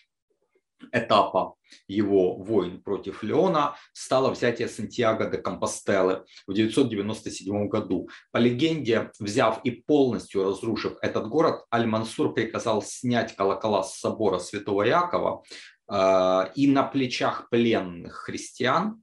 этапа 0.93 1.55
его 1.87 2.37
войн 2.37 2.83
против 2.83 3.23
Леона 3.23 3.77
стало 3.93 4.31
взятие 4.31 4.69
Сантьяго 4.69 5.31
де 5.31 5.39
Компостелы 5.39 6.25
в 6.47 6.55
997 6.55 7.69
году. 7.69 8.09
По 8.31 8.39
легенде, 8.39 9.11
взяв 9.19 9.61
и 9.65 9.71
полностью 9.71 10.45
разрушив 10.45 10.97
этот 11.03 11.29
город, 11.29 11.65
Аль-Мансур 11.73 12.35
приказал 12.35 12.83
снять 12.83 13.37
колокола 13.37 13.83
с 13.83 13.99
собора 13.99 14.39
Святого 14.39 14.83
Якова 14.83 15.43
э, 15.91 16.53
и 16.55 16.71
на 16.71 16.85
плечах 16.85 17.49
пленных 17.51 18.15
христиан 18.15 19.03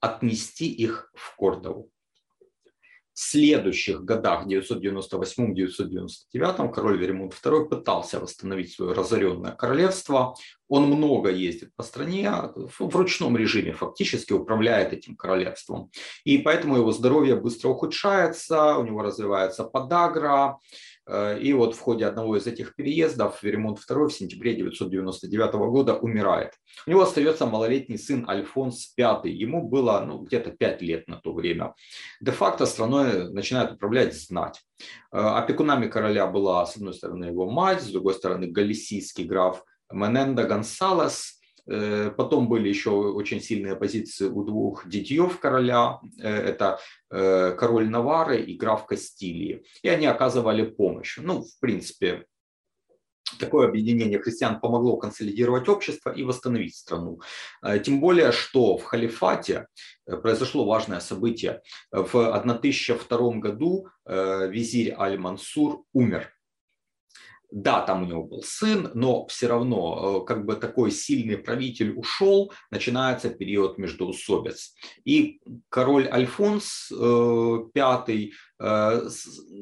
отнести 0.00 0.66
их 0.70 1.10
в 1.14 1.36
Кордову 1.36 1.90
следующих 3.20 4.04
годах, 4.04 4.46
998-999, 4.46 6.72
король 6.72 6.98
Веремунд 6.98 7.34
II 7.34 7.68
пытался 7.68 8.20
восстановить 8.20 8.74
свое 8.74 8.92
разоренное 8.92 9.50
королевство. 9.52 10.36
Он 10.68 10.84
много 10.84 11.30
ездит 11.30 11.74
по 11.74 11.82
стране, 11.82 12.30
в 12.54 12.94
ручном 12.94 13.36
режиме 13.36 13.72
фактически 13.72 14.32
управляет 14.32 14.92
этим 14.92 15.16
королевством. 15.16 15.90
И 16.22 16.38
поэтому 16.38 16.76
его 16.76 16.92
здоровье 16.92 17.34
быстро 17.34 17.70
ухудшается, 17.70 18.76
у 18.76 18.84
него 18.84 19.02
развивается 19.02 19.64
подагра, 19.64 20.58
и 21.40 21.52
вот 21.54 21.74
в 21.74 21.80
ходе 21.80 22.06
одного 22.06 22.36
из 22.36 22.46
этих 22.46 22.74
переездов 22.74 23.42
Веремонт 23.42 23.78
II 23.78 24.08
в 24.08 24.12
сентябре 24.12 24.52
1999 24.52 25.54
года 25.54 25.94
умирает. 25.94 26.52
У 26.86 26.90
него 26.90 27.02
остается 27.02 27.46
малолетний 27.46 27.98
сын 27.98 28.28
Альфонс 28.28 28.92
V. 28.96 29.28
Ему 29.28 29.66
было 29.66 30.04
ну, 30.06 30.18
где-то 30.18 30.50
5 30.50 30.82
лет 30.82 31.08
на 31.08 31.16
то 31.16 31.32
время. 31.32 31.74
Де-факто 32.20 32.66
страной 32.66 33.32
начинает 33.32 33.72
управлять 33.72 34.14
знать. 34.14 34.60
Э, 35.12 35.18
опекунами 35.18 35.88
короля 35.88 36.26
была, 36.26 36.66
с 36.66 36.76
одной 36.76 36.94
стороны, 36.94 37.26
его 37.26 37.50
мать, 37.50 37.82
с 37.82 37.90
другой 37.90 38.14
стороны, 38.14 38.46
галисийский 38.46 39.24
граф 39.24 39.64
Менендо 39.90 40.44
Гонсалес– 40.44 41.36
Э, 41.37 41.37
потом 42.16 42.48
были 42.48 42.68
еще 42.68 42.90
очень 42.90 43.40
сильные 43.40 43.76
позиции 43.76 44.26
у 44.26 44.42
двух 44.44 44.88
детьев 44.88 45.38
короля. 45.38 46.00
Э, 46.18 46.28
это 46.28 46.78
э, 47.10 47.52
король 47.52 47.88
Навары 47.90 48.40
и 48.40 48.56
граф 48.56 48.86
Кастилии. 48.86 49.64
И 49.82 49.88
они 49.88 50.06
оказывали 50.06 50.64
помощь. 50.64 51.18
Ну, 51.18 51.42
в 51.42 51.60
принципе, 51.60 52.24
такое 53.38 53.68
объединение 53.68 54.18
христиан 54.18 54.60
помогло 54.60 54.96
консолидировать 54.96 55.68
общество 55.68 56.10
и 56.10 56.24
восстановить 56.24 56.76
страну. 56.76 57.20
Тем 57.84 58.00
более, 58.00 58.32
что 58.32 58.78
в 58.78 58.84
халифате 58.84 59.66
произошло 60.06 60.64
важное 60.64 61.00
событие. 61.00 61.60
В 61.92 62.34
1002 62.34 63.32
году 63.32 63.88
визирь 64.06 64.94
Аль-Мансур 64.98 65.84
умер 65.92 66.32
да, 67.50 67.80
там 67.80 68.02
у 68.02 68.06
него 68.06 68.24
был 68.24 68.42
сын, 68.42 68.90
но 68.94 69.26
все 69.26 69.46
равно, 69.48 70.22
э, 70.22 70.26
как 70.26 70.44
бы 70.44 70.54
такой 70.54 70.90
сильный 70.90 71.38
правитель 71.38 71.92
ушел, 71.96 72.52
начинается 72.70 73.30
период 73.30 73.78
междоусобиц. 73.78 74.74
И 75.04 75.40
король 75.68 76.08
Альфонс 76.08 76.90
V, 76.90 77.70
э, 77.74 78.28
э, 78.60 79.08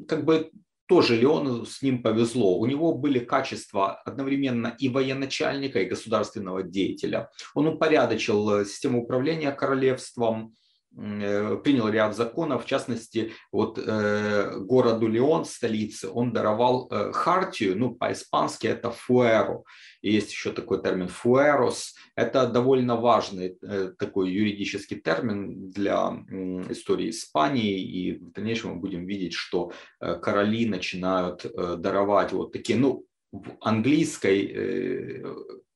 как 0.07 0.25
бы 0.25 0.51
тоже 0.87 1.17
Леону 1.17 1.65
с 1.65 1.81
ним 1.81 2.01
повезло. 2.01 2.59
У 2.59 2.65
него 2.65 2.93
были 2.93 3.19
качества 3.19 3.95
одновременно 4.05 4.75
и 4.79 4.89
военачальника, 4.89 5.79
и 5.79 5.85
государственного 5.85 6.63
деятеля. 6.63 7.29
Он 7.55 7.67
упорядочил 7.67 8.65
систему 8.65 9.03
управления 9.03 9.51
королевством, 9.51 10.55
принял 10.97 11.89
ряд 11.89 12.15
законов, 12.15 12.65
в 12.65 12.67
частности, 12.67 13.31
вот 13.51 13.77
э, 13.77 14.57
городу 14.59 15.07
Леон, 15.07 15.45
столице, 15.45 16.09
он 16.09 16.33
даровал 16.33 16.87
э, 16.89 17.11
хартию, 17.11 17.77
ну, 17.77 17.93
по-испански 17.93 18.65
это 18.65 18.89
фуэро, 18.89 19.63
есть 20.01 20.31
еще 20.31 20.51
такой 20.51 20.81
термин 20.81 21.07
фуэрос, 21.07 21.93
это 22.15 22.47
довольно 22.47 22.95
важный 22.95 23.57
э, 23.61 23.91
такой 23.99 24.31
юридический 24.31 24.99
термин 24.99 25.69
для 25.69 26.25
э, 26.29 26.71
истории 26.71 27.11
Испании, 27.11 27.79
и 27.79 28.17
в 28.17 28.31
дальнейшем 28.31 28.71
мы 28.71 28.79
будем 28.79 29.05
видеть, 29.05 29.33
что 29.33 29.71
э, 29.99 30.15
короли 30.15 30.67
начинают 30.67 31.45
э, 31.45 31.75
даровать 31.77 32.31
вот 32.31 32.53
такие, 32.53 32.79
ну, 32.79 33.05
в 33.31 33.57
английской 33.61 34.45
э, 34.45 35.23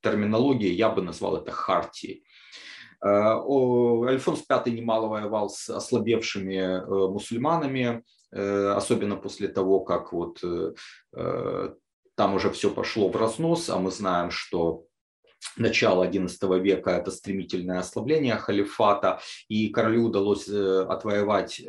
терминологии 0.01 0.71
я 0.71 0.89
бы 0.89 1.01
назвал 1.01 1.37
это 1.37 1.51
хартией. 1.51 2.23
Э, 3.03 3.39
Альфонс 4.07 4.43
V 4.47 4.71
немало 4.71 5.07
воевал 5.07 5.49
с 5.49 5.69
ослабевшими 5.69 6.55
э, 6.55 6.85
мусульманами, 6.85 8.03
э, 8.31 8.73
особенно 8.75 9.15
после 9.15 9.47
того, 9.47 9.79
как 9.81 10.13
вот 10.13 10.43
там 12.15 12.35
уже 12.35 12.51
все 12.51 12.69
пошло 12.69 13.09
в 13.09 13.15
разнос, 13.15 13.69
а 13.69 13.79
мы 13.79 13.89
знаем, 13.89 14.31
что 14.31 14.83
начало 15.57 16.07
XI 16.07 16.59
века 16.59 16.91
это 16.91 17.09
стремительное 17.09 17.79
ослабление 17.79 18.35
халифата, 18.35 19.19
и 19.47 19.69
королю 19.69 20.05
удалось 20.05 20.47
отвоевать 20.47 21.61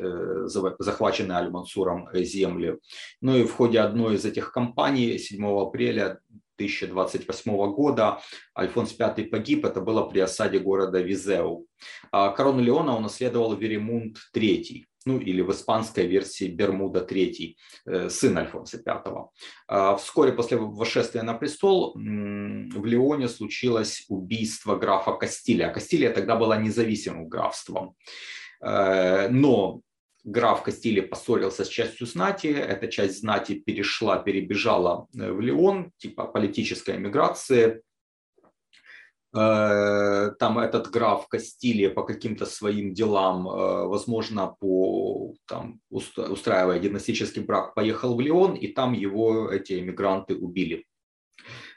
захваченные 0.79 1.37
Аль-Мансуром 1.37 2.09
земли. 2.13 2.77
Ну 3.21 3.37
и 3.37 3.45
в 3.45 3.53
ходе 3.53 3.79
одной 3.79 4.15
из 4.15 4.25
этих 4.25 4.51
кампаний 4.51 5.17
7 5.17 5.43
апреля 5.59 6.19
1028 6.65 7.73
года 7.73 8.19
Альфонс 8.57 8.97
V 8.97 9.25
погиб, 9.25 9.65
это 9.65 9.81
было 9.81 10.03
при 10.03 10.19
осаде 10.19 10.59
города 10.59 10.99
Визеу. 10.99 11.67
А 12.11 12.29
корону 12.29 12.61
Леона 12.61 12.95
унаследовал 12.95 13.55
Веремунд 13.55 14.17
III, 14.35 14.83
ну 15.05 15.19
или 15.19 15.41
в 15.41 15.51
испанской 15.51 16.07
версии 16.07 16.47
Бермуда 16.47 17.05
III, 17.09 17.55
э, 17.85 18.09
сын 18.09 18.37
Альфонса 18.37 18.81
V. 18.85 19.29
А 19.67 19.95
вскоре 19.95 20.31
после 20.31 20.57
восшествия 20.57 21.23
на 21.23 21.33
престол 21.33 21.93
в 21.95 22.85
Леоне 22.85 23.27
случилось 23.27 24.05
убийство 24.09 24.75
графа 24.75 25.13
Кастилия. 25.13 25.69
Кастилия 25.69 26.11
тогда 26.11 26.35
была 26.35 26.57
независимым 26.57 27.27
графством. 27.27 27.95
Э, 28.61 29.27
но 29.29 29.81
граф 30.23 30.63
Кастили 30.63 31.01
поссорился 31.01 31.65
с 31.65 31.67
частью 31.67 32.07
знати, 32.07 32.47
эта 32.47 32.87
часть 32.87 33.19
знати 33.19 33.55
перешла, 33.55 34.17
перебежала 34.17 35.07
э, 35.15 35.31
в 35.31 35.41
Леон, 35.41 35.91
типа 35.97 36.25
политической 36.25 36.97
миграции. 36.97 37.81
Э, 39.35 40.31
там 40.39 40.59
этот 40.59 40.89
граф 40.89 41.27
Кастилия 41.27 41.89
по 41.89 42.03
каким-то 42.03 42.45
своим 42.45 42.93
делам, 42.93 43.47
э, 43.47 43.87
возможно, 43.87 44.55
по, 44.59 45.33
там, 45.45 45.79
устраивая 45.89 46.79
династический 46.79 47.41
брак, 47.41 47.73
поехал 47.73 48.15
в 48.15 48.21
Леон, 48.21 48.55
и 48.55 48.67
там 48.67 48.93
его 48.93 49.49
эти 49.49 49.79
эмигранты 49.79 50.35
убили. 50.35 50.85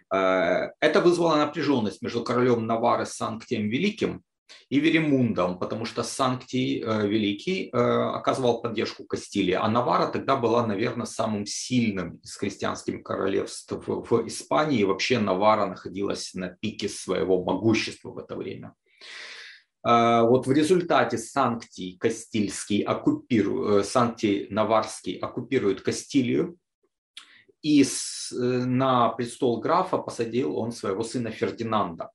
Это 0.08 1.00
вызвало 1.02 1.34
напряженность 1.34 2.00
между 2.00 2.22
королем 2.22 2.64
Навары 2.64 3.06
Санктием 3.06 3.68
Великим 3.68 4.22
и 4.68 4.80
Веремундом, 4.80 5.58
потому 5.58 5.84
что 5.84 6.02
Санктий 6.02 6.82
э, 6.82 7.06
Великий 7.06 7.70
э, 7.72 7.76
оказывал 7.76 8.60
поддержку 8.60 9.04
Кастилии, 9.04 9.54
а 9.54 9.68
Навара 9.68 10.08
тогда 10.10 10.36
была, 10.36 10.66
наверное, 10.66 11.06
самым 11.06 11.46
сильным 11.46 12.16
из 12.16 12.34
христианских 12.36 13.02
королевств 13.02 13.72
в, 13.72 14.26
Испании. 14.26 14.80
И 14.80 14.84
вообще 14.84 15.18
Навара 15.18 15.66
находилась 15.66 16.34
на 16.34 16.48
пике 16.48 16.88
своего 16.88 17.44
могущества 17.44 18.10
в 18.10 18.18
это 18.18 18.36
время. 18.36 18.74
Э, 19.86 20.22
вот 20.22 20.46
в 20.46 20.52
результате 20.52 21.18
Санктий 21.18 21.96
Кастильский 21.98 22.82
оккупирует, 22.82 23.86
Санктий 23.86 24.48
Наварский 24.50 25.16
оккупирует 25.18 25.80
Кастилию, 25.80 26.56
и 27.62 27.84
на 28.30 29.08
престол 29.10 29.60
графа 29.60 29.98
посадил 29.98 30.56
он 30.56 30.70
своего 30.70 31.02
сына 31.02 31.30
Фердинанда. 31.30 32.10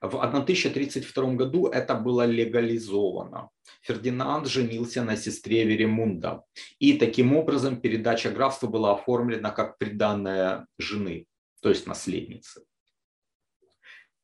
В 0.00 0.16
1032 0.16 1.34
году 1.34 1.66
это 1.66 1.94
было 1.94 2.24
легализовано. 2.24 3.50
Фердинанд 3.82 4.46
женился 4.46 5.02
на 5.02 5.16
сестре 5.16 5.64
Веремунда. 5.64 6.42
И 6.78 6.98
таким 6.98 7.36
образом 7.36 7.80
передача 7.80 8.30
графства 8.30 8.66
была 8.68 8.92
оформлена 8.92 9.50
как 9.50 9.78
приданная 9.78 10.66
жены, 10.78 11.26
то 11.60 11.68
есть 11.68 11.86
наследницы. 11.86 12.62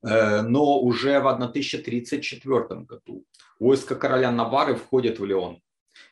Э, 0.04 0.42
но 0.42 0.80
уже 0.80 1.20
в 1.20 1.28
1034 1.28 2.80
году 2.82 3.24
войско 3.58 3.96
короля 3.96 4.30
Навары 4.30 4.74
входит 4.76 5.18
в 5.18 5.24
Леон. 5.24 5.60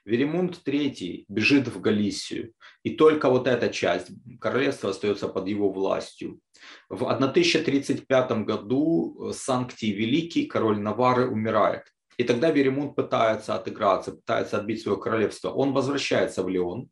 Веремунд 0.04 0.60
III 0.64 1.24
бежит 1.28 1.68
в 1.68 1.80
Галисию, 1.80 2.52
и 2.82 2.90
только 2.90 3.28
вот 3.28 3.46
эта 3.46 3.68
часть 3.68 4.10
королевства 4.40 4.90
остается 4.90 5.28
под 5.28 5.48
его 5.48 5.70
властью. 5.70 6.40
В 6.88 7.04
1035 7.04 8.44
году 8.44 9.32
Санктий 9.32 9.92
Великий, 9.92 10.46
король 10.46 10.78
Навары, 10.78 11.28
умирает. 11.28 11.84
И 12.18 12.24
тогда 12.24 12.50
Веремунд 12.50 12.94
пытается 12.94 13.54
отыграться, 13.54 14.12
пытается 14.12 14.58
отбить 14.58 14.82
свое 14.82 14.98
королевство. 14.98 15.50
Он 15.50 15.72
возвращается 15.72 16.42
в 16.42 16.48
Леон, 16.48 16.90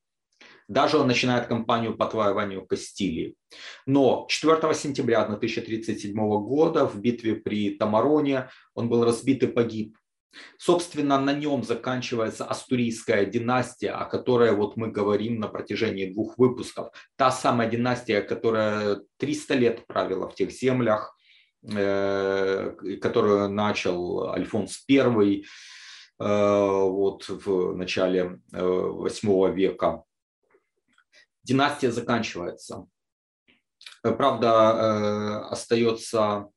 даже 0.70 0.98
он 0.98 1.08
начинает 1.08 1.48
кампанию 1.48 1.96
по 1.96 2.06
отвоеванию 2.06 2.64
Кастилии. 2.64 3.34
Но 3.86 4.26
4 4.28 4.72
сентября 4.72 5.22
1037 5.22 6.14
года 6.14 6.86
в 6.86 7.00
битве 7.00 7.34
при 7.34 7.76
Тамароне 7.76 8.48
он 8.74 8.88
был 8.88 9.04
разбит 9.04 9.42
и 9.42 9.48
погиб. 9.48 9.96
Собственно, 10.58 11.18
на 11.20 11.32
нем 11.32 11.64
заканчивается 11.64 12.44
Астурийская 12.44 13.24
династия, 13.24 13.90
о 13.90 14.04
которой 14.04 14.54
вот 14.54 14.76
мы 14.76 14.90
говорим 14.90 15.40
на 15.40 15.48
протяжении 15.48 16.12
двух 16.12 16.38
выпусков. 16.38 16.92
Та 17.16 17.30
самая 17.30 17.68
династия, 17.68 18.20
которая 18.20 19.00
300 19.18 19.54
лет 19.54 19.86
правила 19.86 20.28
в 20.28 20.34
тех 20.34 20.50
землях, 20.50 21.16
э, 21.62 22.76
которую 23.00 23.48
начал 23.50 24.30
Альфонс 24.30 24.84
I 24.88 25.42
э, 25.42 25.42
вот 26.18 27.28
в 27.28 27.74
начале 27.76 28.40
VIII 28.52 29.48
э, 29.48 29.54
века. 29.54 30.04
Династия 31.42 31.90
заканчивается. 31.90 32.86
Правда, 34.02 35.48
остается 35.48 36.50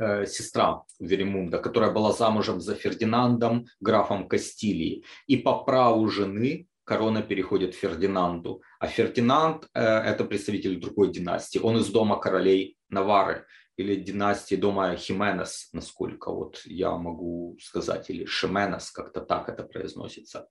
Э, 0.00 0.24
сестра 0.26 0.82
Веремунда, 0.98 1.58
которая 1.58 1.90
была 1.90 2.12
замужем 2.12 2.58
за 2.60 2.74
Фердинандом, 2.74 3.66
графом 3.80 4.28
Кастилии. 4.28 5.04
И 5.26 5.36
по 5.36 5.62
праву 5.62 6.08
жены 6.08 6.68
корона 6.84 7.20
переходит 7.20 7.74
Фердинанду. 7.74 8.62
А 8.78 8.86
Фердинанд 8.86 9.68
э,– 9.74 9.80
это 9.82 10.24
представитель 10.24 10.80
другой 10.80 11.12
династии. 11.12 11.58
Он 11.58 11.76
из 11.76 11.88
дома 11.88 12.18
королей 12.18 12.78
Навары 12.88 13.44
или 13.76 13.94
династии 13.94 14.54
дома 14.56 14.96
Хименес, 14.96 15.68
насколько 15.74 16.32
вот 16.32 16.62
я 16.64 16.96
могу 16.96 17.58
сказать, 17.60 18.08
или 18.08 18.24
Шименес, 18.24 18.90
как-то 18.90 19.20
так 19.20 19.50
это 19.50 19.64
произносится, 19.64 20.48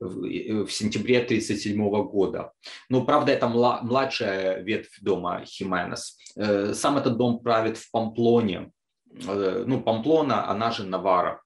в, 0.00 0.22
в 0.64 0.70
сентябре 0.70 1.18
1937 1.18 2.08
года. 2.08 2.52
Но, 2.88 3.04
правда, 3.04 3.32
это 3.32 3.46
младшая 3.46 4.62
ветвь 4.62 4.98
дома 5.02 5.44
Хименес. 5.44 6.16
Э, 6.34 6.72
сам 6.72 6.96
этот 6.96 7.18
дом 7.18 7.40
правит 7.40 7.76
в 7.76 7.90
Памплоне, 7.90 8.70
Э, 8.70 8.75
ну, 9.24 9.80
Памплона, 9.80 10.48
она 10.48 10.70
же 10.70 10.84
Навара. 10.84 11.42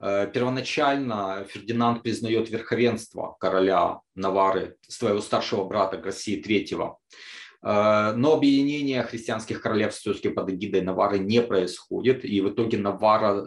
Э, 0.00 0.30
первоначально 0.32 1.46
Фердинанд 1.48 2.02
признает 2.02 2.50
верховенство 2.50 3.36
короля 3.40 4.00
Навары, 4.14 4.76
своего 4.86 5.20
старшего 5.20 5.64
брата 5.64 5.96
Гроссии 5.96 6.42
III. 6.42 6.92
Э, 7.62 8.12
но 8.14 8.34
объединение 8.34 9.02
христианских 9.02 9.62
королевств 9.62 10.02
все-таки 10.02 10.28
под 10.28 10.50
эгидой 10.50 10.82
Навары 10.82 11.18
не 11.18 11.40
происходит, 11.40 12.24
и 12.24 12.40
в 12.42 12.50
итоге 12.50 12.78
Навара 12.78 13.44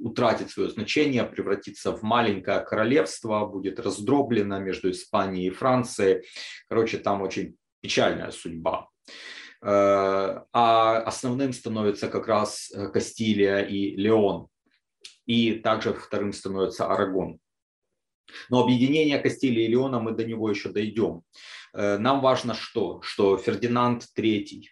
утратит 0.00 0.50
свое 0.50 0.70
значение, 0.70 1.24
превратится 1.24 1.92
в 1.92 2.02
маленькое 2.02 2.60
королевство, 2.60 3.44
будет 3.44 3.78
раздроблено 3.80 4.58
между 4.60 4.90
Испанией 4.90 5.48
и 5.48 5.50
Францией. 5.50 6.24
Короче, 6.68 6.98
там 6.98 7.20
очень 7.20 7.56
печальная 7.82 8.30
судьба. 8.30 8.88
Э, 9.60 10.42
а 10.52 11.02
основным 11.02 11.52
становится 11.52 12.08
как 12.08 12.28
раз 12.28 12.70
э, 12.70 12.88
Кастилия 12.88 13.60
и 13.60 13.96
Леон. 13.96 14.48
И 15.26 15.54
также 15.54 15.92
вторым 15.92 16.32
становится 16.32 16.86
Арагон. 16.86 17.40
Но 18.50 18.62
объединение 18.62 19.18
Кастилии 19.18 19.64
и 19.64 19.68
Леона 19.68 20.00
мы 20.00 20.12
до 20.12 20.24
него 20.24 20.48
еще 20.48 20.68
дойдем. 20.68 21.22
Э, 21.74 21.98
нам 21.98 22.20
важно 22.20 22.54
что? 22.54 23.00
Что 23.02 23.36
Фердинанд 23.36 24.04
III, 24.16 24.64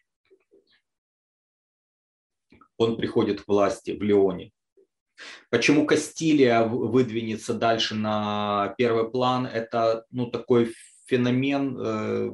он 2.76 2.96
приходит 2.96 3.42
к 3.42 3.48
власти 3.48 3.90
в 3.90 4.02
Леоне. 4.02 4.52
Почему 5.50 5.86
Кастилия 5.86 6.62
выдвинется 6.64 7.54
дальше 7.54 7.94
на 7.94 8.74
первый 8.76 9.10
план, 9.10 9.46
это 9.46 10.04
ну, 10.10 10.26
такой 10.26 10.74
феномен 11.06 11.76
э, 11.78 12.30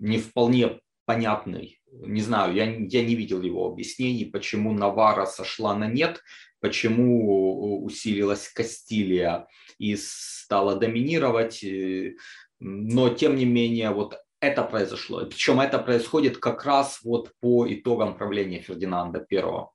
не 0.00 0.18
вполне 0.18 0.80
понятный 1.04 1.82
не 1.92 2.22
знаю, 2.22 2.54
я, 2.54 2.64
я 2.64 3.04
не 3.04 3.14
видел 3.14 3.42
его 3.42 3.66
объяснений, 3.66 4.24
почему 4.24 4.72
Навара 4.72 5.26
сошла 5.26 5.74
на 5.74 5.86
нет, 5.86 6.22
почему 6.60 7.84
усилилась 7.84 8.48
Кастилия 8.48 9.46
и 9.78 9.96
стала 9.96 10.76
доминировать, 10.76 11.62
э, 11.62 12.14
но 12.60 13.10
тем 13.10 13.36
не 13.36 13.44
менее 13.44 13.90
вот 13.90 14.18
это 14.40 14.62
произошло. 14.64 15.24
Причем 15.26 15.60
это 15.60 15.78
происходит 15.78 16.38
как 16.38 16.64
раз 16.64 17.00
вот 17.02 17.32
по 17.40 17.72
итогам 17.72 18.16
правления 18.16 18.60
Фердинанда 18.60 19.26
I. 19.30 19.66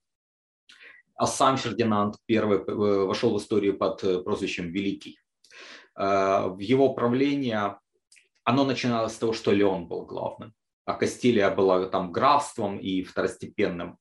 А 1.16 1.28
сам 1.28 1.58
Фердинанд 1.58 2.16
I 2.30 2.36
э, 2.38 2.74
вошел 3.06 3.34
в 3.34 3.40
историю 3.40 3.78
под 3.78 4.04
э, 4.04 4.22
прозвищем 4.22 4.72
Великий. 4.72 5.20
В 5.96 6.60
его 6.60 6.94
правление 6.94 7.80
оно 8.44 8.66
начиналось 8.66 9.13
с 9.13 9.18
того, 9.18 9.34
что 9.34 9.52
Леон 9.52 9.88
был 9.88 10.06
главным 10.06 10.54
Кастилия 10.93 11.50
была 11.52 11.86
там 11.88 12.12
графством 12.12 12.78
и 12.78 13.04
второстепенным. 13.04 13.97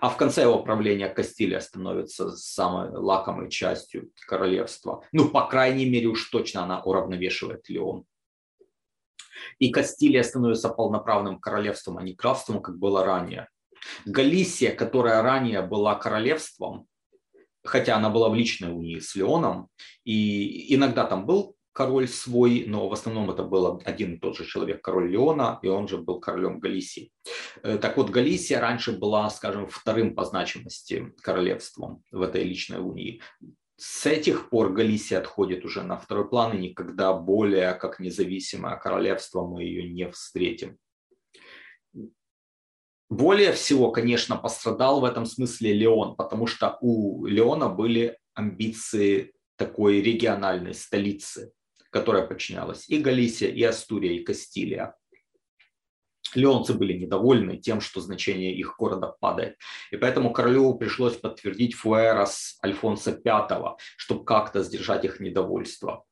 А 0.00 0.08
в 0.08 0.16
конце 0.16 0.42
его 0.42 0.62
правления 0.62 1.08
Кастилия 1.08 1.60
становится 1.60 2.30
самой 2.30 2.90
лакомой 2.90 3.50
частью 3.50 4.10
королевства. 4.26 5.04
Ну, 5.12 5.28
по 5.28 5.46
крайней 5.46 5.88
мере, 5.88 6.06
уж 6.06 6.30
точно 6.30 6.62
она 6.62 6.82
уравновешивает 6.82 7.68
Леон. 7.68 8.04
И 9.58 9.70
Кастилия 9.70 10.22
становится 10.22 10.68
полноправным 10.68 11.38
королевством, 11.38 11.98
а 11.98 12.02
не 12.02 12.14
графством, 12.14 12.62
как 12.62 12.78
было 12.78 13.04
ранее. 13.04 13.48
Галисия, 14.04 14.74
которая 14.74 15.22
ранее 15.22 15.62
была 15.62 15.94
королевством, 15.94 16.86
хотя 17.64 17.96
она 17.96 18.10
была 18.10 18.28
в 18.28 18.34
личной 18.34 18.72
унии 18.72 18.98
с 18.98 19.14
Леоном, 19.14 19.68
и 20.04 20.74
иногда 20.74 21.04
там 21.04 21.26
был 21.26 21.56
король 21.78 22.08
свой, 22.08 22.64
но 22.66 22.88
в 22.88 22.92
основном 22.92 23.30
это 23.30 23.44
был 23.44 23.80
один 23.84 24.14
и 24.14 24.18
тот 24.18 24.36
же 24.36 24.44
человек, 24.44 24.82
король 24.82 25.12
Леона, 25.12 25.60
и 25.62 25.68
он 25.68 25.86
же 25.86 25.96
был 25.96 26.18
королем 26.18 26.58
Галисии. 26.58 27.12
Э, 27.62 27.78
так 27.78 27.96
вот, 27.96 28.10
Галисия 28.10 28.58
раньше 28.58 28.98
была, 28.98 29.30
скажем, 29.30 29.68
вторым 29.68 30.16
по 30.16 30.24
значимости 30.24 31.14
королевством 31.22 32.02
в 32.10 32.20
этой 32.20 32.42
личной 32.42 32.80
унии. 32.80 33.22
С 33.76 34.06
этих 34.06 34.50
пор 34.50 34.72
Галисия 34.72 35.20
отходит 35.20 35.64
уже 35.64 35.84
на 35.84 35.96
второй 35.96 36.28
план, 36.28 36.56
и 36.56 36.68
никогда 36.68 37.12
более 37.12 37.74
как 37.74 38.00
независимое 38.00 38.76
королевство 38.76 39.46
мы 39.46 39.62
ее 39.62 39.88
не 39.88 40.10
встретим. 40.10 40.78
Более 43.08 43.52
всего, 43.52 43.92
конечно, 43.92 44.36
пострадал 44.36 45.00
в 45.00 45.04
этом 45.04 45.26
смысле 45.26 45.74
Леон, 45.74 46.16
потому 46.16 46.48
что 46.48 46.76
у 46.80 47.24
Леона 47.26 47.68
были 47.68 48.18
амбиции 48.34 49.32
такой 49.56 50.02
региональной 50.02 50.74
столицы 50.74 51.52
которая 51.90 52.26
подчинялась 52.26 52.88
и 52.88 52.98
Галисия, 52.98 53.50
и 53.50 53.62
Астурия, 53.62 54.12
и 54.12 54.24
Кастилия. 54.24 54.94
Леонцы 56.34 56.74
были 56.74 56.92
недовольны 56.92 57.56
тем, 57.56 57.80
что 57.80 58.00
значение 58.00 58.54
их 58.54 58.76
города 58.78 59.14
падает. 59.20 59.56
И 59.90 59.96
поэтому 59.96 60.32
королю 60.32 60.74
пришлось 60.74 61.16
подтвердить 61.16 61.74
Фуэрос 61.74 62.58
Альфонса 62.64 63.18
V, 63.24 63.76
чтобы 63.96 64.24
как-то 64.24 64.62
сдержать 64.62 65.04
их 65.04 65.20
недовольство. 65.20 66.04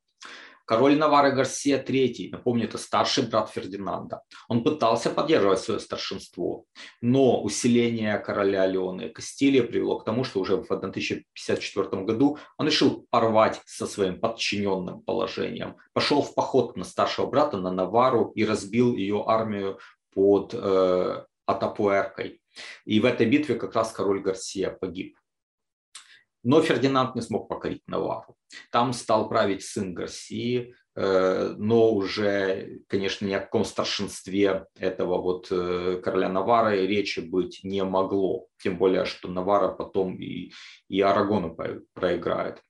Король 0.67 0.99
Навары 0.99 1.31
Гарсия 1.31 1.81
III, 1.83 2.31
напомню, 2.33 2.65
это 2.65 2.77
старший 2.77 3.25
брат 3.29 3.51
Фердинанда, 3.51 4.23
он 4.49 4.65
пытался 4.65 5.11
поддерживать 5.11 5.61
свое 5.61 5.79
старшинство, 5.79 6.65
но 7.01 7.41
усиление 7.41 8.19
короля 8.19 8.67
Леона 8.67 9.03
и 9.03 9.09
Кастилия 9.09 9.63
привело 9.63 10.01
к 10.01 10.05
тому, 10.05 10.25
что 10.25 10.41
уже 10.41 10.57
в 10.57 10.71
1054 10.71 12.03
году 12.03 12.39
он 12.59 12.67
решил 12.67 13.07
порвать 13.11 13.63
со 13.65 13.87
своим 13.87 14.21
подчиненным 14.21 15.03
положением, 15.03 15.77
пошел 15.93 16.21
в 16.21 16.35
поход 16.35 16.77
на 16.77 16.85
старшего 16.85 17.27
брата, 17.27 17.59
на 17.59 17.71
Навару 17.71 18.33
и 18.35 18.45
разбил 18.45 18.97
ее 18.97 19.23
армию 19.25 19.79
под 20.13 20.53
э, 20.53 21.25
Атапуэркой. 21.47 22.41
И 22.85 22.99
в 22.99 23.05
этой 23.05 23.27
битве 23.27 23.55
как 23.55 23.75
раз 23.77 23.93
король 23.93 24.21
Гарсия 24.21 24.71
погиб. 24.71 25.17
Но 26.47 26.63
Фердинанд 26.63 27.17
не 27.17 27.23
смог 27.23 27.49
покорить 27.49 27.83
Навару. 27.89 28.37
Там 28.71 28.93
стал 28.93 29.29
править 29.29 29.65
сын 29.65 29.95
Гарсии, 29.95 30.77
э, 30.95 31.55
но 31.59 31.93
уже, 31.93 32.83
конечно, 32.87 33.27
ни 33.27 33.33
о 33.33 33.41
каком 33.41 33.65
старшинстве 33.65 34.67
этого 34.79 35.21
вот 35.21 35.49
э, 35.51 36.01
короля 36.01 36.29
Навары 36.29 36.87
речи 36.87 37.19
быть 37.19 37.65
не 37.65 37.83
могло. 37.83 38.47
Тем 38.63 38.79
более, 38.79 39.07
что 39.07 39.27
Навара 39.27 39.73
потом 39.73 40.15
и, 40.21 40.53
и 40.89 41.01
Арагону 41.01 41.57
проиграет. 41.95 42.63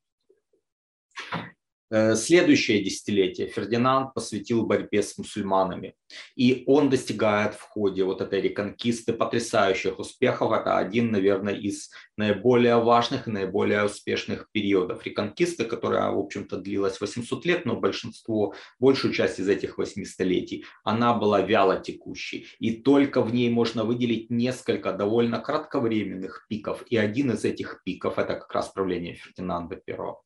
Э, 1.89 2.17
следующее 2.17 2.83
десятилетие 2.83 3.47
Фердинанд 3.47 4.13
посвятил 4.13 4.67
борьбе 4.67 5.03
с 5.03 5.17
мусульманами. 5.19 5.95
И 6.35 6.65
он 6.67 6.91
достигает 6.91 7.55
в 7.55 7.61
ходе 7.61 8.03
вот 8.03 8.21
этой 8.21 8.41
реконкисты 8.41 9.13
потрясающих 9.13 9.99
успехов. 10.01 10.51
Это 10.51 10.79
один, 10.79 11.13
наверное, 11.13 11.55
из 11.55 11.91
наиболее 12.17 12.83
важных 12.83 13.29
и 13.29 13.31
наиболее 13.31 13.85
успешных 13.85 14.49
периодов 14.51 15.07
реконкисты, 15.07 15.65
которая, 15.65 16.11
в 16.11 16.19
общем-то, 16.19 16.57
длилась 16.57 17.01
800 17.01 17.47
лет, 17.47 17.65
но 17.67 17.77
большинство, 17.77 18.55
большую 18.81 19.15
часть 19.15 19.39
из 19.39 19.49
этих 19.49 19.79
восьми 19.79 20.05
столетий, 20.05 20.65
она 20.83 21.15
была 21.15 21.41
вяло 21.41 21.79
текущей. 21.79 22.49
И 22.59 22.83
только 22.83 23.23
в 23.23 23.33
ней 23.33 23.49
можно 23.49 23.85
выделить 23.85 24.29
несколько 24.29 24.93
довольно 24.93 25.39
кратковременных 25.39 26.47
пиков. 26.49 26.83
И 26.91 26.97
один 26.97 27.31
из 27.31 27.45
этих 27.45 27.83
пиков– 27.85 28.15
это 28.19 28.35
как 28.35 28.53
раз 28.53 28.71
правление 28.71 29.15
Фердинанда 29.15 29.81
I. 29.89 30.26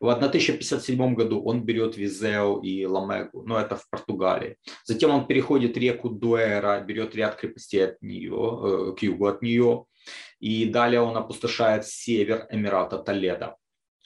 В 0.00 0.08
1057 0.08 1.14
году 1.14 1.42
он 1.42 1.64
берет 1.64 1.96
Визео 1.96 2.60
и 2.60 2.84
Ламегу, 2.84 3.42
но 3.42 3.58
это 3.58 3.76
в 3.76 3.88
Португалии. 3.88 4.56
Затем 4.84 5.10
он 5.10 5.26
переходит 5.26 5.76
реку 5.76 6.10
Дуэра, 6.10 6.80
берет 6.80 7.14
ряд 7.14 7.36
крепостей 7.36 7.84
от 7.86 8.02
нее, 8.02 8.32
э, 8.32 8.96
к 8.96 9.02
югу 9.02 9.26
от 9.26 9.42
нее. 9.42 9.84
И 10.40 10.66
далее 10.66 11.00
он 11.00 11.16
опустошает 11.16 11.86
север 11.86 12.46
Эмирата 12.50 12.98
Толеда. 12.98 13.56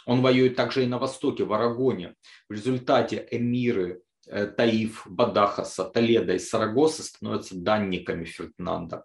Он 0.07 0.23
воюет 0.23 0.55
также 0.55 0.85
и 0.85 0.87
на 0.87 0.99
востоке, 0.99 1.45
в 1.45 1.53
Арагоне. 1.53 2.15
В 2.49 2.53
результате 2.53 3.27
эмиры 3.31 4.03
э, 4.27 4.47
Таиф, 4.47 5.07
Бадахаса, 5.07 5.85
Толеда 5.85 6.35
и 6.35 6.39
Сарагоса 6.39 7.03
становятся 7.03 7.57
данниками 7.57 8.25
Фердинанда. 8.25 9.05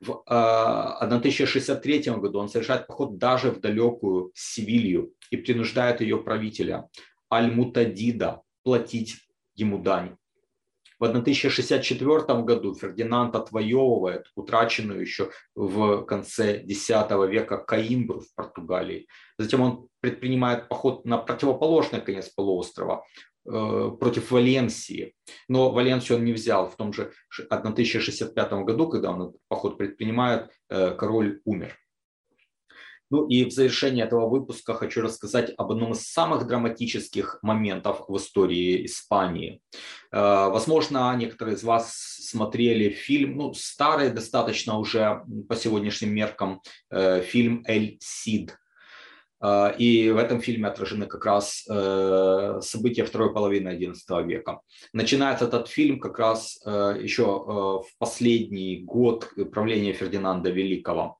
В 0.00 0.22
1063 0.26 2.02
э, 2.06 2.16
году 2.16 2.38
он 2.38 2.48
совершает 2.48 2.86
поход 2.86 3.18
даже 3.18 3.50
в 3.50 3.60
далекую 3.60 4.32
Севилью 4.34 5.12
и 5.30 5.36
принуждает 5.36 6.00
ее 6.00 6.18
правителя 6.18 6.88
Аль-Мутадида 7.32 8.42
платить 8.62 9.16
ему 9.54 9.78
дань. 9.78 10.16
В 11.02 11.04
1064 11.04 12.42
году 12.42 12.76
Фердинанд 12.76 13.34
отвоевывает 13.34 14.26
утраченную 14.36 15.00
еще 15.00 15.32
в 15.56 16.04
конце 16.04 16.62
X 16.62 16.90
века 17.28 17.58
Каимбру 17.58 18.20
в 18.20 18.32
Португалии. 18.36 19.08
Затем 19.36 19.62
он 19.62 19.88
предпринимает 19.98 20.68
поход 20.68 21.04
на 21.04 21.18
противоположный 21.18 22.00
конец 22.00 22.28
полуострова, 22.28 23.02
Э, 23.44 23.90
против 23.98 24.30
Валенсии. 24.30 25.14
Но 25.48 25.72
Валенсию 25.72 26.18
он 26.18 26.24
не 26.24 26.32
взял. 26.32 26.68
В 26.68 26.76
том 26.76 26.92
же 26.92 27.12
1065 27.48 28.52
году, 28.64 28.88
когда 28.88 29.10
он 29.10 29.22
этот 29.22 29.40
поход 29.48 29.78
предпринимает, 29.78 30.50
э, 30.68 30.94
король 30.94 31.40
умер. 31.44 31.76
Ну 33.12 33.26
и 33.26 33.44
в 33.44 33.52
завершении 33.52 34.02
этого 34.02 34.28
выпуска 34.28 34.74
хочу 34.74 35.02
рассказать 35.02 35.52
об 35.56 35.70
одном 35.70 35.92
из 35.92 36.00
самых 36.10 36.48
драматических 36.48 37.38
моментов 37.42 38.04
в 38.08 38.16
истории 38.16 38.84
Испании. 38.86 39.60
Э, 40.10 40.48
возможно, 40.48 41.14
некоторые 41.16 41.54
из 41.54 41.62
вас 41.62 41.92
смотрели 41.92 42.88
фильм, 42.88 43.36
ну, 43.36 43.54
старый 43.54 44.10
достаточно 44.10 44.78
уже 44.78 45.22
по 45.48 45.54
сегодняшним 45.54 46.14
меркам, 46.14 46.62
фильм 46.90 47.62
«Эль 47.66 47.98
Сид», 48.00 48.56
а, 49.42 49.74
и 49.76 50.10
в 50.10 50.18
этом 50.18 50.40
фильме 50.40 50.68
отражены 50.68 51.06
как 51.06 51.24
раз 51.24 51.66
э, 51.68 52.60
события 52.62 53.04
второй 53.04 53.34
половины 53.34 53.70
XI 53.70 54.24
века. 54.24 54.60
Начинается 54.92 55.46
этот 55.46 55.66
фильм 55.66 55.98
как 55.98 56.18
раз 56.20 56.60
э, 56.64 56.98
еще 57.02 57.22
э, 57.22 57.26
в 57.26 57.86
последний 57.98 58.82
год 58.84 59.28
правления 59.50 59.92
Фердинанда 59.94 60.50
Великого. 60.50 61.18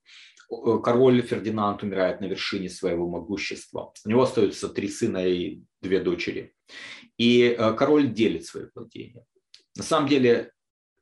Король 0.83 1.23
Фердинанд 1.23 1.83
умирает 1.83 2.21
на 2.21 2.27
вершине 2.27 2.69
своего 2.69 3.09
могущества. 3.09 3.93
У 4.05 4.09
него 4.09 4.23
остаются 4.23 4.69
три 4.69 4.89
сына 4.89 5.27
и 5.27 5.63
две 5.81 6.01
дочери. 6.01 6.55
И 7.19 7.57
король 7.79 8.13
делит 8.13 8.45
свои 8.45 8.65
владения. 8.75 9.25
На 9.77 9.83
самом 9.83 10.09
деле 10.09 10.53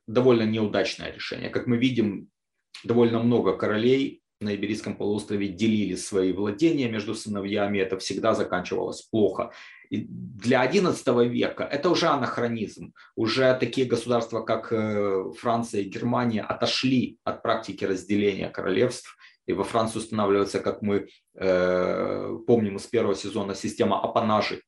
довольно 0.07 0.43
неудачное 0.43 1.11
решение. 1.11 1.49
Как 1.49 1.67
мы 1.67 1.77
видим, 1.77 2.29
довольно 2.83 3.19
много 3.19 3.57
королей 3.57 4.21
на 4.41 4.55
Иберийском 4.55 4.95
полуострове 4.95 5.47
делили 5.49 5.95
свои 5.95 6.33
владения 6.33 6.89
между 6.89 7.13
сыновьями, 7.13 7.77
это 7.77 7.97
всегда 7.99 8.33
заканчивалось 8.33 9.03
плохо. 9.03 9.51
И 9.91 10.07
для 10.09 10.65
XI 10.65 11.27
века 11.27 11.63
это 11.63 11.89
уже 11.89 12.07
анахронизм. 12.07 12.93
Уже 13.15 13.55
такие 13.59 13.85
государства, 13.85 14.41
как 14.41 14.71
э, 14.71 15.31
Франция 15.37 15.81
и 15.81 15.89
Германия, 15.89 16.41
отошли 16.41 17.19
от 17.23 17.43
практики 17.43 17.85
разделения 17.85 18.49
королевств. 18.49 19.15
И 19.51 19.53
во 19.53 19.63
Франции 19.63 19.99
устанавливается, 19.99 20.59
как 20.59 20.81
мы 20.81 21.07
э, 21.35 22.37
помним 22.47 22.77
из 22.77 22.87
первого 22.87 23.15
сезона, 23.15 23.53
система 23.53 24.01
апанажей 24.01 24.61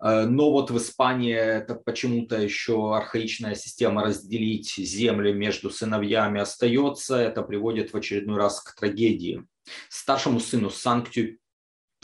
Э, 0.00 0.26
но 0.26 0.50
вот 0.50 0.70
в 0.70 0.76
Испании 0.76 1.34
это 1.34 1.74
почему-то 1.74 2.40
еще 2.40 2.94
архаичная 2.94 3.54
система 3.54 4.04
разделить 4.04 4.74
земли 4.76 5.32
между 5.32 5.70
сыновьями 5.70 6.40
остается. 6.40 7.16
Это 7.16 7.42
приводит 7.42 7.92
в 7.92 7.96
очередной 7.96 8.36
раз 8.36 8.60
к 8.60 8.74
трагедии. 8.74 9.44
Старшему 9.88 10.40
сыну 10.40 10.70
Санктию 10.70 11.38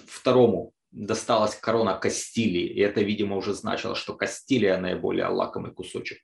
второму 0.07 0.73
досталась 0.93 1.55
корона 1.55 1.95
Кастилии, 1.95 2.67
и 2.67 2.81
это, 2.81 3.01
видимо, 3.01 3.37
уже 3.37 3.55
значило, 3.55 3.95
что 3.95 4.15
Кастилия 4.15 4.79
наиболее 4.79 5.27
лакомый 5.27 5.73
кусочек. 5.73 6.19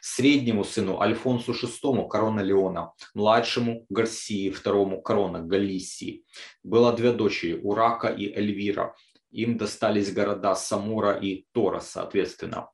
Среднему 0.00 0.64
сыну 0.64 1.00
Альфонсу 1.00 1.52
VI 1.52 2.08
корона 2.08 2.40
Леона, 2.40 2.92
младшему 3.14 3.86
Гарсии 3.88 4.50
второму 4.50 5.00
корона 5.00 5.40
Галисии. 5.40 6.24
Было 6.62 6.92
две 6.92 7.12
дочери, 7.12 7.58
Урака 7.62 8.08
и 8.08 8.30
Эльвира 8.32 8.94
им 9.30 9.58
достались 9.58 10.12
города 10.12 10.54
Самура 10.54 11.12
и 11.12 11.44
Тора, 11.52 11.80
соответственно. 11.80 12.70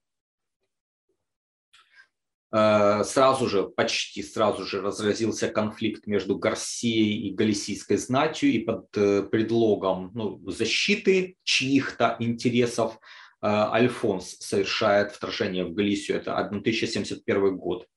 Э, 2.57 3.03
сразу 3.03 3.49
же, 3.49 3.65
почти 3.65 4.23
сразу 4.23 4.65
же 4.65 4.81
разразился 4.81 5.49
конфликт 5.49 6.07
между 6.07 6.39
Гарсией 6.39 7.27
и 7.27 7.35
галисийской 7.35 7.97
знатью, 7.97 8.53
и 8.53 8.61
под 8.61 8.97
э, 8.97 9.25
предлогом 9.25 10.13
ну, 10.15 10.41
защиты 10.47 11.37
чьих-то 11.43 12.15
интересов 12.21 12.95
э, 12.95 13.47
Альфонс 13.49 14.37
совершает 14.39 15.11
вторжение 15.11 15.65
в 15.65 15.75
Галисию. 15.75 16.17
Это 16.17 16.39
1071 16.39 17.57
год. 17.57 17.89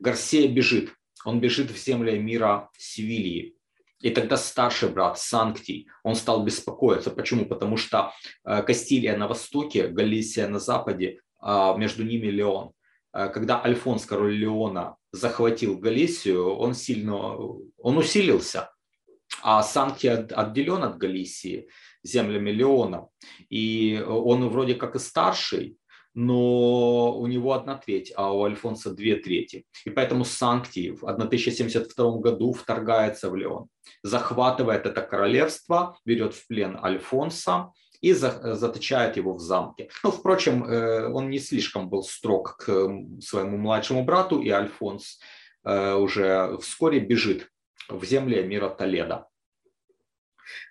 Гарсия 0.00 0.48
бежит. 0.48 0.92
Он 1.24 1.40
бежит 1.40 1.70
в 1.70 1.78
земли 1.78 2.18
мира 2.18 2.70
Севилии. 2.76 3.54
И 4.00 4.10
тогда 4.10 4.36
старший 4.36 4.88
брат 4.88 5.16
Санктий, 5.16 5.86
он 6.02 6.16
стал 6.16 6.44
беспокоиться. 6.44 7.12
Почему? 7.12 7.46
Потому 7.46 7.76
что 7.76 8.12
Кастилия 8.42 9.16
на 9.16 9.28
востоке, 9.28 9.86
Галисия 9.86 10.48
на 10.48 10.58
западе, 10.58 11.20
а 11.38 11.76
между 11.76 12.02
ними 12.02 12.26
Леон. 12.26 12.72
Э, 13.12 13.28
когда 13.28 13.62
Альфонс, 13.62 14.06
король 14.06 14.34
Леона, 14.34 14.96
захватил 15.12 15.78
Галисию, 15.78 16.54
он 16.56 16.74
сильно, 16.74 17.36
он 17.78 17.98
усилился. 17.98 18.70
А 19.42 19.62
Санктий 19.62 20.10
отделен 20.10 20.82
от 20.84 20.98
Галисии 20.98 21.68
землями 22.02 22.50
Леона. 22.50 23.08
И 23.48 24.02
он 24.06 24.48
вроде 24.48 24.74
как 24.74 24.94
и 24.94 24.98
старший, 24.98 25.78
но 26.14 27.18
у 27.18 27.26
него 27.26 27.52
одна 27.52 27.76
треть, 27.76 28.12
а 28.16 28.32
у 28.32 28.44
Альфонса 28.44 28.90
две 28.94 29.16
трети. 29.16 29.64
И 29.84 29.90
поэтому 29.90 30.24
Санктий 30.24 30.90
в 30.90 31.04
1072 31.04 32.18
году 32.18 32.52
вторгается 32.52 33.30
в 33.30 33.36
Леон, 33.36 33.68
захватывает 34.02 34.86
это 34.86 35.00
королевство, 35.00 35.98
берет 36.04 36.34
в 36.34 36.46
плен 36.46 36.78
Альфонса 36.82 37.72
и 38.02 38.12
заточает 38.12 39.16
его 39.16 39.32
в 39.32 39.40
замке. 39.40 39.88
Но, 40.02 40.10
ну, 40.10 40.16
впрочем, 40.16 40.64
э, 40.64 41.08
он 41.08 41.30
не 41.30 41.38
слишком 41.38 41.88
был 41.88 42.02
строг 42.02 42.56
к 42.56 42.66
своему 43.20 43.56
младшему 43.56 44.04
брату, 44.04 44.40
и 44.40 44.50
Альфонс 44.50 45.20
э, 45.64 45.94
уже 45.94 46.58
вскоре 46.60 46.98
бежит 46.98 47.48
в 47.88 48.04
земли 48.04 48.42
мира 48.42 48.68
Толеда. 48.68 49.28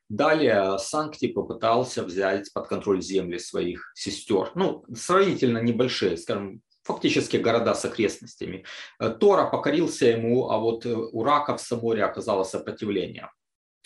Далее 0.10 0.78
Санкти 0.78 1.30
попытался 1.30 2.04
взять 2.04 2.52
под 2.54 2.68
контроль 2.68 3.02
земли 3.02 3.40
своих 3.40 3.94
сестер. 3.96 4.52
Ну, 4.56 4.84
сравнительно 4.94 5.60
небольшие, 5.60 6.18
скажем, 6.18 6.62
фактически 6.84 7.38
города 7.38 7.74
с 7.76 7.86
окрестностями. 7.86 8.66
Тора 9.22 9.50
покорился 9.50 10.08
ему, 10.08 10.50
а 10.50 10.58
вот 10.58 10.86
у 10.86 11.24
Рака 11.24 11.56
в 11.56 11.62
Саморе 11.62 12.04
оказалось 12.04 12.50
сопротивление 12.50 13.30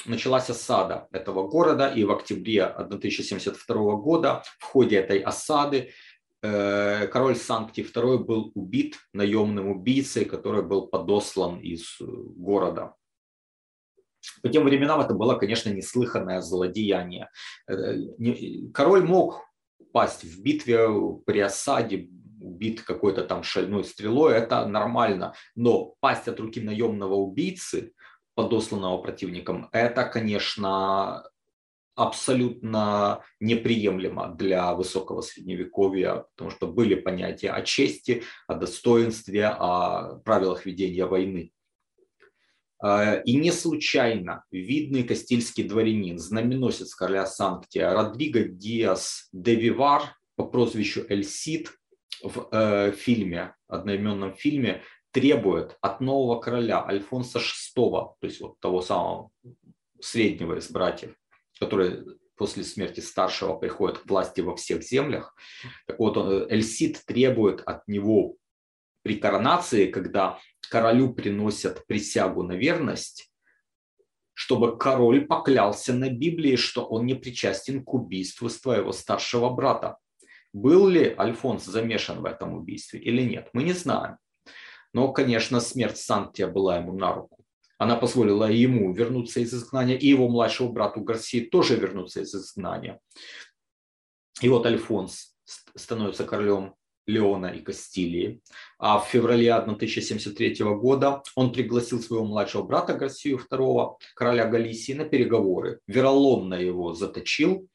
началась 0.05 0.49
осада 0.49 1.07
этого 1.11 1.47
города, 1.47 1.87
и 1.87 2.03
в 2.03 2.11
октябре 2.11 2.65
1072 2.65 3.95
года 3.95 4.43
в 4.59 4.63
ходе 4.63 4.97
этой 4.97 5.19
осады 5.19 5.91
э, 6.41 7.07
король 7.07 7.35
Санкти 7.35 7.81
II 7.81 8.19
был 8.19 8.51
убит 8.55 8.97
наемным 9.13 9.69
убийцей, 9.69 10.25
который 10.25 10.63
был 10.63 10.87
подослан 10.87 11.59
из 11.59 11.99
э, 12.01 12.05
города. 12.05 12.93
По 14.41 14.49
тем 14.49 14.63
временам 14.63 15.01
это 15.01 15.13
было, 15.13 15.35
конечно, 15.35 15.69
неслыханное 15.69 16.41
злодеяние. 16.41 17.29
Э, 17.67 17.95
король 18.73 19.03
мог 19.03 19.41
пасть 19.91 20.23
в 20.23 20.41
битве 20.41 20.87
при 21.25 21.39
осаде, 21.39 22.09
убит 22.41 22.81
какой-то 22.81 23.23
там 23.23 23.43
шальной 23.43 23.83
стрелой, 23.83 24.35
это 24.35 24.65
нормально. 24.67 25.33
Но 25.55 25.95
пасть 25.99 26.27
от 26.27 26.39
руки 26.39 26.61
наемного 26.61 27.15
убийцы– 27.15 27.93
подосланного 28.35 28.97
противником, 28.99 29.69
это, 29.71 30.03
конечно, 30.03 31.23
абсолютно 31.95 33.23
неприемлемо 33.39 34.35
для 34.35 34.73
высокого 34.73 35.21
средневековья, 35.21 36.25
потому 36.35 36.51
что 36.51 36.67
были 36.67 36.95
понятия 36.95 37.51
о 37.51 37.61
чести, 37.61 38.23
о 38.47 38.55
достоинстве, 38.55 39.47
о 39.47 40.19
правилах 40.19 40.65
ведения 40.65 41.05
войны. 41.05 41.51
А, 42.79 43.15
и 43.15 43.35
не 43.37 43.51
случайно 43.51 44.43
видный 44.51 45.03
кастильский 45.03 45.63
дворянин, 45.63 46.19
знаменосец 46.19 46.93
короля 46.93 47.25
Санктия 47.25 47.93
Родриго 47.93 48.43
Диас 48.43 49.29
де 49.31 49.55
Вивар 49.55 50.17
по 50.35 50.45
прозвищу 50.45 51.05
Эль 51.07 51.23
Сид 51.23 51.71
в 52.21 52.47
э, 52.51 52.91
фильме, 52.91 53.55
одноименном 53.67 54.33
фильме, 54.35 54.83
требует 55.15 55.77
от 55.79 56.01
нового 56.01 56.41
короля 56.41 56.85
Альфонса 56.85 57.39
VI, 57.39 58.15
то 58.19 58.27
есть 58.27 58.41
вот 58.41 58.59
того 58.59 58.81
самого 58.81 59.31
среднего 60.01 60.57
из 60.57 60.69
братьев, 60.69 61.15
который 61.57 62.03
после 62.35 62.65
смерти 62.65 62.99
старшего 62.99 63.55
приходит 63.55 63.99
к 63.99 64.09
власти 64.09 64.41
во 64.41 64.57
всех 64.57 64.83
землях. 64.83 65.33
Так 65.87 65.99
вот, 65.99 66.17
Эльсид 66.51 67.01
требует 67.05 67.61
от 67.61 67.87
него 67.87 68.35
при 69.03 69.15
коронации, 69.15 69.89
когда 69.89 70.37
королю 70.69 71.13
приносят 71.13 71.87
присягу 71.87 72.43
на 72.43 72.51
верность, 72.51 73.31
чтобы 74.33 74.77
король 74.77 75.25
поклялся 75.25 75.93
на 75.93 76.09
Библии, 76.09 76.57
что 76.57 76.85
он 76.85 77.05
не 77.05 77.13
причастен 77.13 77.85
к 77.85 77.93
убийству 77.93 78.49
своего 78.49 78.91
старшего 78.91 79.49
брата. 79.49 79.97
Был 80.51 80.89
ли 80.89 81.15
Альфонс 81.17 81.63
замешан 81.63 82.19
в 82.19 82.25
этом 82.25 82.53
убийстве 82.53 82.99
или 82.99 83.21
нет, 83.21 83.47
мы 83.53 83.63
не 83.63 83.71
знаем. 83.71 84.17
Но, 84.95 85.11
конечно, 85.11 85.59
смерть 85.59 85.97
Сантия 85.97 86.47
была 86.47 86.77
ему 86.77 86.93
на 86.93 87.13
руку. 87.13 87.43
Она 87.77 87.97
позволила 87.97 88.49
ему 88.49 88.93
вернуться 88.93 89.41
из 89.41 89.53
изгнания, 89.53 89.97
и 89.97 90.07
его 90.07 90.29
младшему 90.29 90.71
брату 90.71 91.01
Гарсии 91.01 91.41
тоже 91.41 91.75
вернуться 91.75 92.21
из 92.21 92.33
изгнания. 92.33 93.01
И 94.39 94.47
вот 94.47 94.65
Альфонс 94.65 95.35
становится 95.75 96.23
королем 96.23 96.75
Леона 97.07 97.47
и 97.47 97.59
Кастилии. 97.59 98.39
А 98.79 98.99
в 98.99 99.09
феврале 99.09 99.53
1073 99.53 100.63
года 100.63 101.21
он 101.35 101.51
пригласил 101.51 102.01
своего 102.01 102.23
младшего 102.23 102.63
брата 102.63 102.93
Гарсию 102.93 103.37
II, 103.51 103.95
короля 104.15 104.45
Галисии, 104.45 104.93
на 104.93 105.03
переговоры. 105.03 105.81
Вероломно 105.87 106.55
его 106.55 106.93
заточил, 106.93 107.67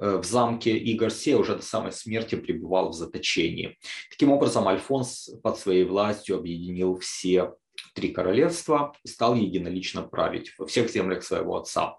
в 0.00 0.24
замке, 0.24 0.76
и 0.76 0.94
Гарсия 0.94 1.36
уже 1.36 1.56
до 1.56 1.62
самой 1.62 1.92
смерти 1.92 2.34
пребывал 2.34 2.90
в 2.90 2.94
заточении. 2.94 3.78
Таким 4.08 4.32
образом, 4.32 4.66
Альфонс 4.66 5.30
под 5.42 5.58
своей 5.58 5.84
властью 5.84 6.36
объединил 6.36 6.98
все 6.98 7.54
три 7.94 8.08
королевства 8.08 8.94
и 9.04 9.08
стал 9.08 9.34
единолично 9.34 10.02
править 10.02 10.54
во 10.58 10.66
всех 10.66 10.90
землях 10.90 11.22
своего 11.22 11.56
отца. 11.56 11.98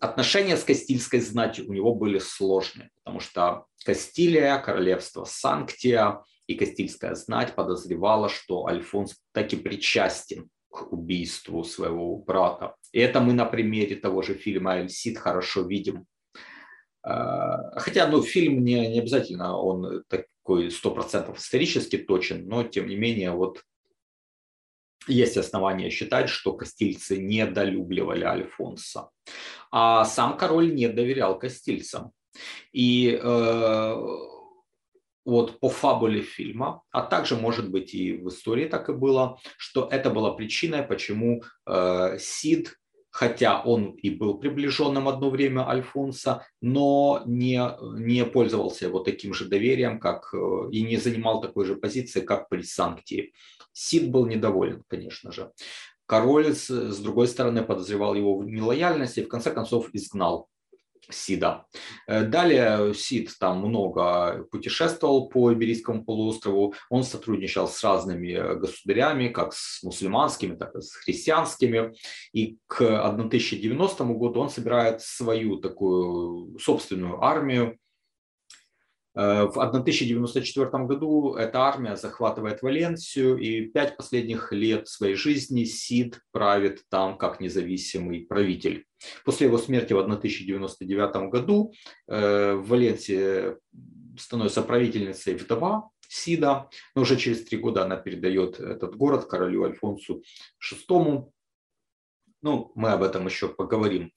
Отношения 0.00 0.56
с 0.56 0.64
Кастильской 0.64 1.20
знатью 1.20 1.68
у 1.68 1.72
него 1.72 1.94
были 1.94 2.18
сложные, 2.18 2.90
потому 3.04 3.20
что 3.20 3.66
Кастилия, 3.84 4.58
королевство 4.58 5.24
Санктия 5.24 6.24
и 6.48 6.54
Кастильская 6.54 7.14
знать 7.14 7.54
подозревала, 7.54 8.28
что 8.28 8.66
Альфонс 8.66 9.16
таки 9.32 9.56
причастен 9.56 10.48
к 10.70 10.92
убийству 10.92 11.62
своего 11.64 12.16
брата. 12.16 12.74
И 12.92 12.98
это 12.98 13.20
мы 13.20 13.34
на 13.34 13.44
примере 13.44 13.96
того 13.96 14.22
же 14.22 14.34
фильма 14.34 14.78
«Эльсид» 14.78 15.18
хорошо 15.18 15.62
видим. 15.62 16.06
А, 17.08 17.80
хотя, 17.80 18.06
ну, 18.06 18.22
фильм 18.22 18.62
не, 18.62 18.86
не 18.88 19.00
обязательно, 19.00 19.56
он 19.56 20.04
такой 20.08 20.70
сто 20.70 20.90
процентов 20.90 21.38
исторически 21.38 21.96
точен, 21.96 22.46
но 22.46 22.64
тем 22.64 22.86
не 22.86 22.96
менее, 22.96 23.30
вот 23.30 23.62
есть 25.06 25.38
основания 25.38 25.88
считать, 25.88 26.28
что 26.28 26.52
кастильцы 26.52 27.16
недолюбливали 27.16 28.24
Альфонса. 28.24 29.08
А 29.70 30.04
сам 30.04 30.36
король 30.36 30.74
не 30.74 30.86
доверял 30.88 31.38
кастильцам. 31.38 32.12
И 32.72 33.18
э, 33.18 33.94
вот 35.24 35.60
по 35.60 35.70
фабуле 35.70 36.20
фильма, 36.20 36.82
а 36.90 37.00
также, 37.00 37.36
может 37.36 37.70
быть, 37.70 37.94
и 37.94 38.18
в 38.18 38.28
истории 38.28 38.66
так 38.66 38.90
и 38.90 38.92
было, 38.92 39.40
что 39.56 39.88
это 39.90 40.10
была 40.10 40.34
причиной, 40.34 40.82
почему 40.82 41.42
э, 41.66 42.18
Сид 42.18 42.76
хотя 43.18 43.62
он 43.62 43.96
и 44.04 44.10
был 44.10 44.38
приближенным 44.38 45.08
одно 45.08 45.28
время 45.28 45.68
Альфонса, 45.68 46.46
но 46.60 47.22
не, 47.26 47.60
не 47.98 48.24
пользовался 48.24 48.86
его 48.86 49.00
таким 49.00 49.34
же 49.34 49.46
доверием, 49.46 49.98
как 49.98 50.32
э, 50.32 50.36
и 50.70 50.82
не 50.82 50.98
занимал 50.98 51.40
такой 51.40 51.64
же 51.64 51.74
позиции, 51.74 52.20
как 52.20 52.48
при 52.48 52.62
Санктии. 52.62 53.32
Сид 53.72 54.12
был 54.12 54.26
недоволен, 54.26 54.84
конечно 54.86 55.32
же. 55.32 55.50
Король, 56.06 56.54
с 56.54 56.98
другой 57.00 57.26
стороны, 57.26 57.64
подозревал 57.64 58.14
его 58.14 58.38
в 58.38 58.46
нелояльности 58.46 59.18
и 59.18 59.24
в 59.24 59.28
конце 59.28 59.50
концов 59.50 59.88
изгнал 59.94 60.48
Сида. 61.10 61.66
Э, 62.06 62.24
далее 62.24 62.94
Сид 62.94 63.30
там 63.38 63.60
много 63.60 64.44
путешествовал 64.50 65.28
по 65.28 65.52
Иберийскому 65.52 66.04
полуострову. 66.04 66.74
Он 66.90 67.04
сотрудничал 67.04 67.68
с 67.68 67.82
разными 67.82 68.58
государями, 68.58 69.28
как 69.28 69.52
с 69.52 69.82
мусульманскими, 69.82 70.56
так 70.56 70.74
и 70.74 70.80
с 70.80 70.92
христианскими. 70.94 71.94
И 72.32 72.58
к 72.66 72.80
1090 72.82 74.04
году 74.04 74.40
он 74.40 74.50
собирает 74.50 75.00
свою 75.00 75.56
такую 75.56 76.58
собственную 76.58 77.22
армию, 77.22 77.78
Э, 77.78 77.87
в 79.18 79.58
1094 79.58 80.84
году 80.84 81.34
эта 81.34 81.62
армия 81.62 81.96
захватывает 81.96 82.62
Валенсию, 82.62 83.36
и 83.38 83.62
пять 83.62 83.96
последних 83.96 84.52
лет 84.52 84.86
своей 84.86 85.16
жизни 85.16 85.64
Сид 85.64 86.20
правит 86.30 86.84
там 86.88 87.18
как 87.18 87.40
независимый 87.40 88.20
правитель. 88.20 88.84
После 89.24 89.48
его 89.48 89.58
смерти 89.58 89.92
в 89.92 89.98
1099 89.98 91.30
году 91.30 91.72
э, 92.06 92.54
в 92.54 92.68
Валенсии 92.68 93.56
становится 94.16 94.62
правительницей 94.62 95.34
вдова 95.34 95.90
Сида, 96.08 96.68
но 96.94 97.02
уже 97.02 97.16
через 97.16 97.44
три 97.44 97.58
года 97.58 97.82
она 97.82 97.96
передает 97.96 98.60
этот 98.60 98.96
город 98.96 99.24
королю 99.26 99.64
Альфонсу 99.64 100.22
VI. 100.62 101.28
Ну, 102.40 102.70
мы 102.76 102.90
об 102.90 103.02
этом 103.02 103.26
еще 103.26 103.48
поговорим. 103.48 104.12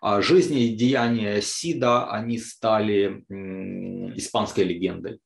А 0.00 0.22
жизни 0.22 0.64
и 0.64 0.74
деяния 0.74 1.42
Сида, 1.42 2.10
они 2.10 2.38
стали 2.38 3.24
испанской 4.16 4.64
легендой. 4.64 5.20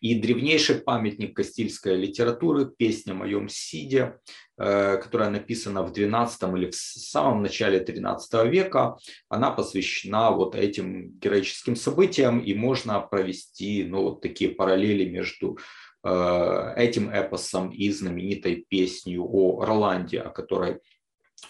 И 0.00 0.14
древнейший 0.14 0.76
памятник 0.76 1.34
кастильской 1.34 1.96
литературы, 1.96 2.70
песня 2.76 3.12
о 3.12 3.16
моем 3.16 3.48
Сиде, 3.48 4.18
э, 4.58 4.98
которая 4.98 5.30
написана 5.30 5.82
в 5.82 5.92
12 5.92 6.42
или 6.56 6.70
в 6.70 6.74
самом 6.74 7.42
начале 7.42 7.80
13 7.80 8.44
века, 8.50 8.98
она 9.28 9.50
посвящена 9.50 10.30
вот 10.30 10.54
этим 10.54 11.12
героическим 11.18 11.76
событиям, 11.76 12.40
и 12.40 12.54
можно 12.54 13.00
провести 13.00 13.84
ну, 13.84 14.02
вот 14.02 14.20
такие 14.20 14.50
параллели 14.50 15.08
между 15.08 15.58
э, 16.04 16.74
этим 16.76 17.08
эпосом 17.08 17.70
и 17.70 17.90
знаменитой 17.90 18.66
песней 18.68 19.18
о 19.18 19.64
Роланде, 19.64 20.20
о 20.20 20.30
которой 20.30 20.80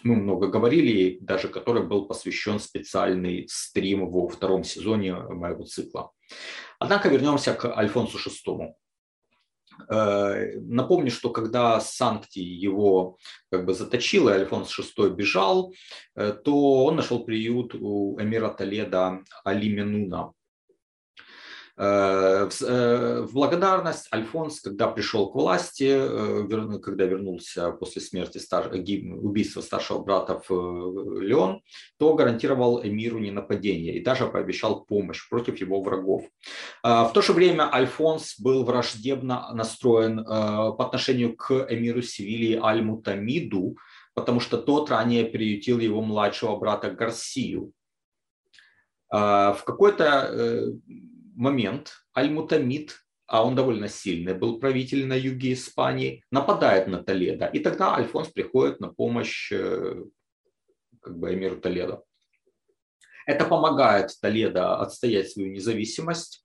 мы 0.03 0.17
много 0.17 0.49
говорили, 0.49 1.19
даже 1.21 1.49
который 1.49 1.85
был 1.85 2.07
посвящен 2.07 2.59
специальный 2.59 3.47
стрим 3.49 4.11
во 4.11 4.29
втором 4.29 4.65
сезоне 4.65 5.15
моего 5.15 5.65
цикла. 5.65 6.11
Однако 6.79 7.09
вернемся 7.09 7.55
к 7.55 7.67
Альфонсу 7.77 8.19
VI. 8.19 8.73
Э, 9.89 10.59
напомню, 10.61 11.11
что 11.11 11.31
когда 11.31 11.81
Санкти 11.81 12.41
его 12.41 13.17
как 13.51 13.65
бы 13.65 13.75
заточил, 13.75 14.29
и 14.29 14.33
Альфонс 14.33 14.79
VI 14.79 15.11
бежал, 15.11 15.73
э, 16.15 16.33
то 16.33 16.85
он 16.85 16.97
нашел 16.97 17.25
приют 17.25 17.75
у 17.75 18.21
эмира 18.21 18.49
Толеда 18.49 19.21
Али 19.45 19.73
Менуна. 19.73 20.33
Э, 21.79 22.49
э, 22.61 23.21
в 23.23 23.33
благодарность 23.33 24.07
Альфонс, 24.13 24.61
когда 24.61 24.89
пришел 24.89 25.31
к 25.31 25.35
власти, 25.35 25.89
э, 25.89 26.79
когда 26.81 27.07
вернулся 27.07 27.71
после 27.73 28.03
смерти 28.03 28.41
убийства 29.15 29.63
старшего 29.63 30.01
брата 30.01 30.43
в 30.47 31.21
Леон, 31.21 31.63
то 31.99 32.15
гарантировал 32.15 32.85
эмиру 32.85 33.19
ненападение 33.19 33.95
и 33.95 34.05
даже 34.05 34.27
пообещал 34.27 34.85
помощь 34.85 35.27
против 35.31 35.61
его 35.61 35.81
врагов. 35.83 36.25
В 36.83 37.11
то 37.15 37.23
же 37.23 37.33
время 37.33 37.73
Альфонс 37.73 38.39
был 38.39 38.65
враждебно 38.65 39.51
настроен 39.55 40.25
по 40.25 40.85
отношению 40.85 41.37
к 41.37 41.67
эмиру 41.71 42.03
Севилии 42.03 42.61
Аль-Мутамиду, 42.63 43.77
потому 44.15 44.41
что 44.41 44.59
тот 44.59 44.91
ранее 44.91 45.25
приютил 45.25 45.79
его 45.79 46.03
младшего 46.03 46.57
брата 46.57 46.91
Гарсию. 46.91 47.73
В 49.11 49.61
какой-то 49.65 50.75
момент 51.35 52.05
Аль-Мутамид, 52.17 52.99
а 53.27 53.47
он 53.47 53.55
довольно 53.55 53.89
сильный 53.89 54.35
был 54.35 54.59
правитель 54.59 55.07
на 55.07 55.15
юге 55.15 55.55
Испании, 55.55 56.25
нападает 56.31 56.87
на 56.87 57.03
Толедо. 57.03 57.47
И 57.47 57.61
тогда 57.61 57.95
Альфонс 57.95 58.29
приходит 58.29 58.81
на 58.81 58.89
помощь 58.89 59.51
э, 59.53 60.05
как 61.01 61.19
бы 61.19 61.33
эмиру 61.33 61.57
Толедо. 61.57 62.03
Это 63.27 63.45
помогает 63.45 64.11
Толедо 64.21 64.77
отстоять 64.77 65.31
свою 65.31 65.51
независимость. 65.53 66.45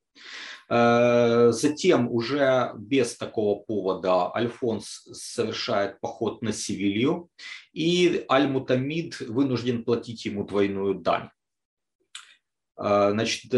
Э, 0.70 1.52
затем 1.52 2.12
уже 2.12 2.72
без 2.78 3.18
такого 3.18 3.60
повода 3.60 4.34
Альфонс 4.36 5.08
совершает 5.12 6.00
поход 6.00 6.42
на 6.42 6.52
Севилью, 6.52 7.30
и 7.74 8.26
Аль-Мутамид 8.30 9.20
вынужден 9.20 9.84
платить 9.84 10.26
ему 10.26 10.46
двойную 10.46 10.96
дань. 10.96 11.30
Э, 12.78 13.12
значит, 13.12 13.54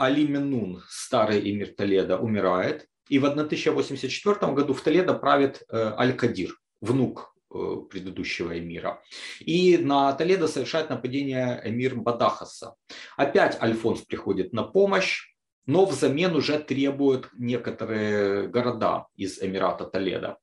Али 0.00 0.26
Минун, 0.26 0.82
старый 0.88 1.50
эмир 1.50 1.74
Толеда, 1.76 2.18
умирает. 2.18 2.86
И 3.10 3.18
в 3.18 3.26
1084 3.26 4.52
году 4.54 4.72
в 4.72 4.80
Толедо 4.80 5.12
правит 5.12 5.62
э, 5.68 5.92
Аль-Кадир, 5.98 6.56
внук 6.80 7.34
э, 7.52 7.76
предыдущего 7.90 8.58
эмира. 8.58 9.02
И 9.40 9.76
на 9.76 10.12
Толедо 10.14 10.48
совершает 10.48 10.88
нападение 10.88 11.60
эмир 11.64 11.96
Бадахаса. 11.96 12.76
Опять 13.18 13.60
Альфонс 13.60 14.00
приходит 14.02 14.54
на 14.54 14.62
помощь, 14.62 15.34
но 15.66 15.84
взамен 15.84 16.34
уже 16.34 16.58
требует 16.58 17.28
некоторые 17.36 18.48
города 18.48 19.06
из 19.16 19.42
Эмирата 19.42 19.84
Толедо. 19.84 20.38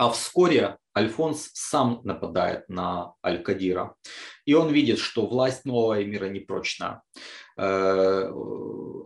А 0.00 0.08
вскоре 0.08 0.78
Альфонс 0.96 1.50
сам 1.52 2.00
нападает 2.04 2.66
на 2.70 3.12
Аль-Кадира. 3.22 3.96
И 4.46 4.54
он 4.54 4.72
видит, 4.72 4.98
что 4.98 5.26
власть 5.26 5.66
нового 5.66 6.02
эмира 6.02 6.24
непрочна. 6.24 7.02
Э, 7.58 8.32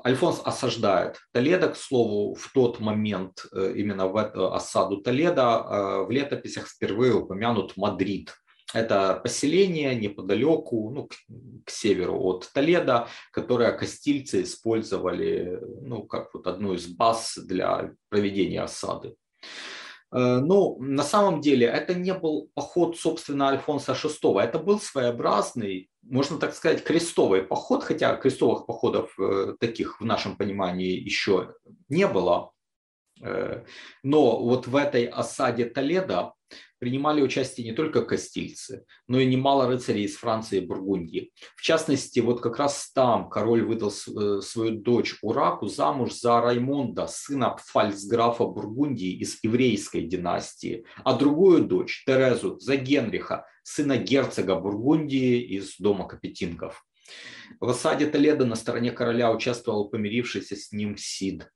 Альфонс 0.07 0.41
осаждает 0.45 1.19
Толедо, 1.33 1.71
к 1.71 1.77
слову, 1.77 2.37
в 2.37 2.49
тот 2.53 2.79
момент, 2.79 3.45
э, 3.53 3.73
именно 3.75 4.07
в 4.07 4.17
осаду 4.55 4.99
Толедо, 4.99 5.43
э, 5.43 6.07
в 6.07 6.13
летописях 6.13 6.69
впервые 6.69 7.15
упомянут 7.15 7.77
Мадрид. 7.77 8.33
Это 8.73 9.19
поселение 9.21 9.97
неподалеку, 9.97 10.91
ну, 10.91 11.09
к, 11.09 11.15
к 11.65 11.71
северу 11.71 12.21
от 12.21 12.49
Толеда, 12.55 13.09
которое 13.33 13.73
кастильцы 13.73 14.45
использовали 14.45 15.59
ну, 15.83 16.05
как 16.05 16.33
вот 16.35 16.47
одну 16.47 16.75
из 16.75 16.87
баз 16.87 17.37
для 17.37 17.91
проведения 18.11 18.63
осады. 18.63 19.17
Э, 20.13 20.41
ну, 20.41 20.77
на 20.81 21.03
самом 21.03 21.41
деле, 21.41 21.67
это 21.67 21.95
не 21.95 22.15
был 22.15 22.51
поход, 22.55 22.99
собственно, 22.99 23.49
Альфонса 23.49 23.93
VI. 23.93 24.41
Это 24.41 24.59
был 24.59 24.81
своеобразный, 24.81 25.91
можно 26.03 26.39
так 26.39 26.55
сказать, 26.55 26.85
крестовый 26.85 27.43
поход, 27.43 27.85
хотя 27.85 28.17
крестовых 28.17 28.67
походов 28.67 29.15
э, 29.19 29.55
таких 29.61 30.01
в 30.01 30.05
нашем 30.05 30.37
понимании 30.37 30.93
еще 30.93 31.55
не 31.89 32.07
было. 32.07 32.53
Э, 33.23 33.65
но 34.03 34.39
вот 34.41 34.67
в 34.67 34.77
этой 34.77 35.07
осаде 35.07 35.65
Толеда 35.67 36.35
принимали 36.85 37.23
участие 37.23 37.67
не 37.67 37.75
только 37.75 38.03
кастильцы, 38.03 38.85
но 39.09 39.19
и 39.19 39.25
немало 39.25 39.67
рыцарей 39.67 40.05
из 40.05 40.17
Франции 40.17 40.59
и 40.59 40.67
Бургундии. 40.67 41.33
В 41.57 41.63
частности, 41.63 42.21
вот 42.21 42.43
как 42.43 42.59
раз 42.59 42.93
там 42.93 43.31
король 43.31 43.65
выдал 43.65 43.91
э, 43.91 44.43
свою 44.43 44.73
дочь 44.83 45.17
Ураку 45.23 45.67
замуж 45.67 46.13
за 46.13 46.43
Раймонда, 46.43 47.07
сына 47.07 47.57
фальцграфа 47.59 48.45
Бургундии 48.45 49.17
из 49.17 49.39
еврейской 49.43 50.03
династии, 50.03 50.85
а 51.05 51.15
другую 51.15 51.65
дочь, 51.65 52.05
Терезу, 52.05 52.59
за 52.59 52.77
Генриха, 52.77 53.47
сына 53.63 53.97
герцога 53.97 54.57
Бургундии 54.57 55.41
из 55.41 55.77
дома 55.79 56.07
Капетингов. 56.07 56.85
В 57.61 57.71
осаде 57.71 58.05
Толеда 58.05 58.45
на 58.45 58.57
стороне 58.57 58.93
короля 58.93 59.33
участвовал 59.33 59.89
помирившийся 59.89 60.55
с 60.55 60.71
ним 60.71 60.99
Сид. 60.99 61.49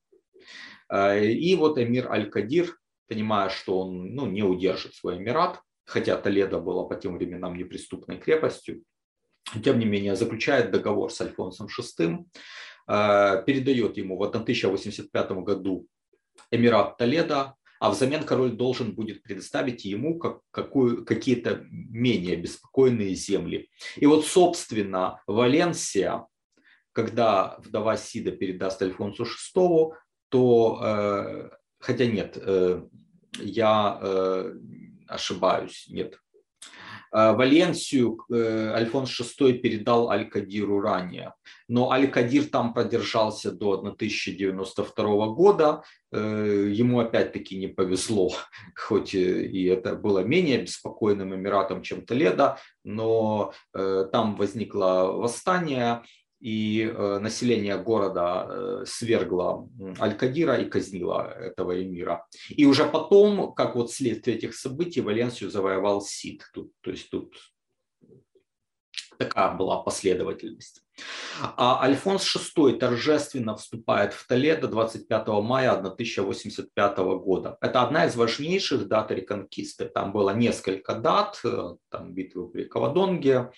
Э, 0.91 1.23
и 1.23 1.55
вот 1.55 1.79
эмир 1.79 2.11
Аль-Кадир 2.11 2.79
понимая, 3.09 3.49
что 3.49 3.81
он 3.81 4.15
ну, 4.15 4.27
не 4.27 4.43
удержит 4.43 4.95
свой 4.95 5.17
Эмират, 5.17 5.61
хотя 5.85 6.17
Толедо 6.17 6.59
была 6.59 6.85
по 6.85 6.95
тем 6.95 7.17
временам 7.17 7.57
неприступной 7.57 8.19
крепостью, 8.19 8.83
тем 9.65 9.79
не 9.79 9.87
менее 9.87 10.15
заключает 10.17 10.71
договор 10.71 11.11
с 11.11 11.21
Альфонсом 11.21 11.67
VI, 11.67 12.25
э, 12.89 13.43
передает 13.47 13.97
ему 13.97 14.19
в 14.19 14.23
1085 14.23 15.31
году 15.43 15.87
Эмират 16.51 16.99
Толедо, 16.99 17.55
а 17.81 17.91
взамен 17.91 18.25
король 18.25 18.53
должен 18.53 18.93
будет 18.93 19.23
предоставить 19.23 19.85
ему 19.85 20.19
как, 20.19 20.41
какую, 20.51 21.05
какие-то 21.05 21.65
менее 21.71 22.37
беспокойные 22.37 23.15
земли. 23.15 23.71
И 23.97 24.07
вот, 24.07 24.27
собственно, 24.27 25.23
Валенсия, 25.27 26.27
когда 26.93 27.57
вдова 27.59 27.97
Сида 27.97 28.33
передаст 28.33 28.83
Альфонсу 28.83 29.25
VI, 29.25 29.93
то 30.29 30.81
э, 30.83 31.51
хотя 31.79 32.07
нет, 32.07 32.39
э, 32.41 32.83
я 33.39 33.99
э, 34.01 34.55
ошибаюсь, 35.07 35.87
нет. 35.89 36.19
Э, 37.13 37.33
Валенсию 37.33 38.19
Альфонс 38.31 39.19
VI 39.21 39.55
передал 39.55 40.11
Аль-Кадиру 40.11 40.81
ранее, 40.81 41.35
но 41.69 41.91
Аль-Кадир 41.91 42.47
там 42.47 42.75
продержался 42.75 43.53
до 43.53 43.73
1092 43.79 45.27
года, 45.29 45.83
ему 46.11 47.01
опять-таки 47.01 47.57
не 47.57 47.69
повезло, 47.69 48.33
хоть 48.75 49.15
и 49.15 49.65
это 49.65 49.95
было 49.95 50.21
менее 50.21 50.63
беспокойным 50.63 51.35
эмиратом, 51.35 51.83
чем 51.83 52.05
Толедо, 52.05 52.59
но 52.85 53.53
там 53.73 54.37
возникло 54.37 55.13
восстание, 55.13 56.03
и 56.41 56.83
э, 56.83 57.19
население 57.19 57.77
города 57.79 58.47
э, 58.49 58.85
свергло 58.87 59.69
Аль-Кадира 60.01 60.57
и 60.57 60.67
казнило 60.67 61.33
этого 61.33 61.83
эмира. 61.83 62.27
И 62.51 62.65
уже 62.67 62.85
потом, 62.85 63.53
как 63.55 63.75
вот 63.75 63.91
следствие 63.91 64.37
этих 64.37 64.55
событий, 64.55 65.01
Валенсию 65.01 65.51
завоевал 65.51 66.01
Сид. 66.01 66.45
Тут, 66.53 66.73
то 66.81 66.91
есть 66.91 67.11
тут 67.11 67.35
такая 69.19 69.53
была 69.57 69.83
последовательность. 69.83 70.83
А 71.57 71.83
Альфонс 71.83 72.25
VI 72.25 72.79
торжественно 72.79 73.57
вступает 73.57 74.13
в 74.13 74.27
Толедо 74.27 74.69
25 74.69 75.29
мая 75.43 75.73
1085 75.73 76.99
года. 76.99 77.59
Это 77.61 77.83
одна 77.83 78.07
из 78.07 78.15
важнейших 78.15 78.87
дат 78.87 79.11
реконкисты. 79.11 79.87
Там 79.87 80.13
было 80.13 80.31
несколько 80.35 80.95
дат, 80.95 81.41
э, 81.45 81.75
там 81.91 82.15
битвы 82.15 82.49
при 82.49 82.65
Кавадонге, 82.65 83.51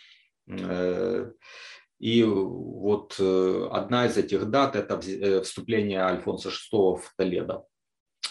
и 2.00 2.22
вот 2.24 3.16
э, 3.18 3.68
одна 3.70 4.06
из 4.06 4.16
этих 4.16 4.46
дат– 4.46 4.74
это 4.76 4.98
э, 5.06 5.42
вступление 5.42 6.00
Альфонса 6.00 6.48
VI 6.48 6.96
в 6.96 7.12
Толедо. 7.14 7.66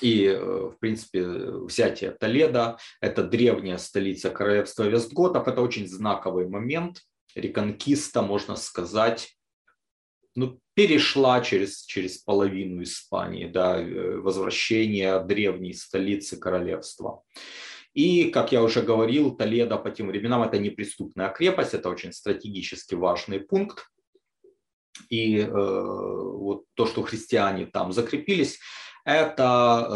И, 0.01 0.25
э, 0.25 0.39
в 0.39 0.77
принципе, 0.79 1.23
взятие 1.23 2.11
Толедо– 2.11 2.79
это 3.01 3.23
древняя 3.23 3.77
столица 3.77 4.31
королевства 4.31 4.85
Вестготов. 4.85 5.47
Это 5.47 5.61
очень 5.61 5.87
знаковый 5.87 6.47
момент. 6.47 7.03
Реконкиста, 7.35 8.23
можно 8.23 8.55
сказать, 8.55 9.37
ну, 10.33 10.59
перешла 10.73 11.41
через, 11.41 11.83
через 11.83 12.17
половину 12.17 12.81
Испании, 12.81 13.45
да, 13.45 13.79
возвращение 14.19 15.23
древней 15.23 15.73
столицы 15.73 16.37
королевства. 16.37 17.21
И, 17.93 18.29
как 18.29 18.51
я 18.51 18.61
уже 18.61 18.81
говорил, 18.81 19.35
Толедо 19.35 19.77
по 19.77 19.89
тем 19.89 20.07
временам 20.07 20.43
это 20.43 20.59
неприступная 20.59 21.29
крепость, 21.29 21.73
это 21.73 21.89
очень 21.89 22.13
стратегически 22.13 22.95
важный 22.95 23.39
пункт. 23.39 23.89
И 25.09 25.39
э, 25.39 25.47
вот 25.49 26.65
то, 26.75 26.85
что 26.85 27.01
христиане 27.01 27.65
там 27.65 27.91
закрепились, 27.91 28.59
это 29.05 29.87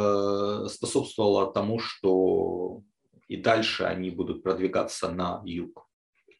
э, 0.65 0.69
способствовало 0.69 1.51
тому, 1.53 1.79
что 1.79 2.81
и 3.27 3.37
дальше 3.37 3.83
они 3.83 4.09
будут 4.09 4.43
продвигаться 4.43 5.11
на 5.11 5.41
юг. 5.45 5.87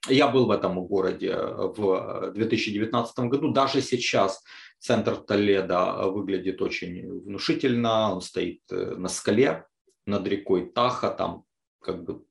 Я 0.09 0.27
был 0.27 0.47
в 0.47 0.51
этом 0.51 0.85
городе 0.85 1.35
в 1.35 2.31
2019 2.33 3.19
году. 3.19 3.51
Даже 3.51 3.81
сейчас 3.81 4.43
центр 4.79 5.15
Толеда 5.15 6.07
выглядит 6.07 6.61
очень 6.61 7.21
внушительно. 7.21 8.13
Он 8.13 8.21
стоит 8.21 8.61
э, 8.71 8.95
на 8.95 9.07
скале, 9.07 9.65
над 10.05 10.27
рекой 10.27 10.71
Таха, 10.71 11.09
там 11.09 11.43
как 11.79 12.03
бы 12.03 12.23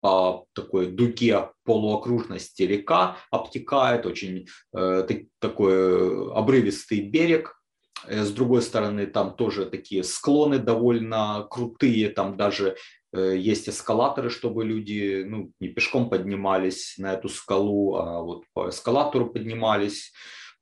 по 0.00 0.46
такой 0.52 0.86
дуге 0.86 1.50
полуокружности 1.64 2.62
река 2.62 3.16
обтекает, 3.30 4.06
очень 4.06 4.46
э, 4.72 5.08
такой 5.40 6.32
обрывистый 6.32 7.00
берег. 7.00 7.60
Э, 8.06 8.22
с 8.22 8.30
другой 8.30 8.62
стороны, 8.62 9.06
там 9.06 9.34
тоже 9.34 9.66
такие 9.66 10.04
склоны 10.04 10.58
довольно 10.58 11.46
крутые, 11.50 12.10
там 12.10 12.36
даже 12.36 12.76
э, 13.12 13.36
есть 13.36 13.68
эскалаторы, 13.68 14.30
чтобы 14.30 14.64
люди 14.64 15.24
ну, 15.26 15.50
не 15.58 15.68
пешком 15.68 16.08
поднимались 16.08 16.94
на 16.98 17.14
эту 17.14 17.28
скалу, 17.28 17.96
а 17.96 18.22
вот 18.22 18.44
по 18.52 18.68
эскалатору 18.68 19.30
поднимались. 19.30 20.12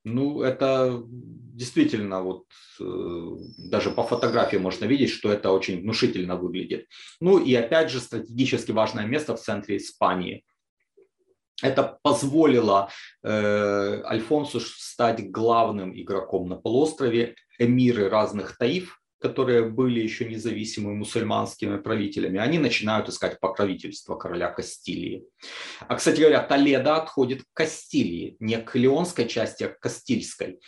Ну, 0.05 0.43
это 0.43 1.03
действительно, 1.07 2.21
вот 2.21 2.45
э, 2.79 3.37
даже 3.57 3.89
по 3.89 4.03
фотографии 4.03 4.57
можно 4.57 4.85
видеть, 4.85 5.09
что 5.09 5.31
это 5.31 5.51
очень 5.51 5.81
внушительно 5.81 6.35
выглядит. 6.35 6.85
Ну 7.19 7.39
и 7.39 7.55
опять 7.55 7.89
же, 7.89 7.99
стратегически 7.99 8.71
важное 8.71 9.07
место 9.07 9.35
в 9.35 9.41
центре 9.41 9.77
Испании. 9.77 10.45
Это 11.63 11.97
позволило 12.03 12.89
э, 13.23 14.01
Альфонсу 14.05 14.59
стать 14.59 15.31
главным 15.31 15.99
игроком 15.99 16.49
на 16.49 16.55
полуострове. 16.55 17.35
Эмиры 17.57 18.09
разных 18.09 18.57
таиф 18.57 19.01
которые 19.25 19.69
были 19.69 19.99
еще 19.99 20.25
независимыми 20.25 20.97
мусульманскими 20.97 21.77
правителями, 21.77 22.39
они 22.39 22.59
начинают 22.59 23.09
искать 23.09 23.39
покровительство 23.39 24.15
короля 24.15 24.49
Кастилии. 24.51 25.23
А, 25.87 25.95
кстати 25.95 26.19
говоря, 26.19 26.41
Толедо 26.41 26.97
отходит 26.97 27.41
к 27.41 27.47
Кастилии, 27.53 28.35
не 28.39 28.57
к 28.57 28.75
леонской 28.75 29.27
части, 29.27 29.63
а 29.63 29.69
к 29.69 29.79
Кастильской. 29.79 30.59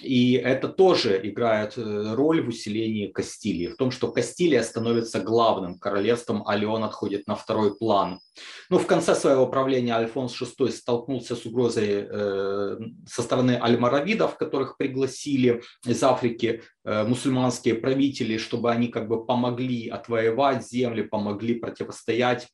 И 0.00 0.34
это 0.34 0.68
тоже 0.68 1.20
играет 1.22 1.76
э, 1.76 2.14
роль 2.14 2.42
в 2.42 2.48
усилении 2.48 3.06
Кастилии, 3.06 3.68
в 3.68 3.76
том, 3.76 3.90
что 3.90 4.10
Кастилия 4.12 4.62
становится 4.62 5.20
главным 5.20 5.78
королевством, 5.78 6.42
а 6.46 6.56
Леон 6.56 6.84
отходит 6.84 7.26
на 7.26 7.34
второй 7.34 7.76
план. 7.76 8.20
Ну, 8.68 8.78
в 8.78 8.86
конце 8.86 9.14
своего 9.14 9.46
правления 9.46 9.94
Альфонс 9.94 10.40
VI 10.40 10.70
столкнулся 10.70 11.36
с 11.36 11.46
угрозой 11.46 12.06
э, 12.08 12.78
со 13.06 13.22
стороны 13.22 13.58
альмаравидов, 13.60 14.36
которых 14.36 14.76
пригласили 14.76 15.62
из 15.84 16.02
Африки 16.02 16.62
э, 16.84 17.04
мусульманские 17.04 17.76
правители, 17.76 18.38
чтобы 18.38 18.70
они 18.70 18.88
как 18.88 19.08
бы 19.08 19.24
помогли 19.24 19.88
отвоевать 19.88 20.66
земли, 20.66 21.02
помогли 21.02 21.54
противостоять 21.54 22.48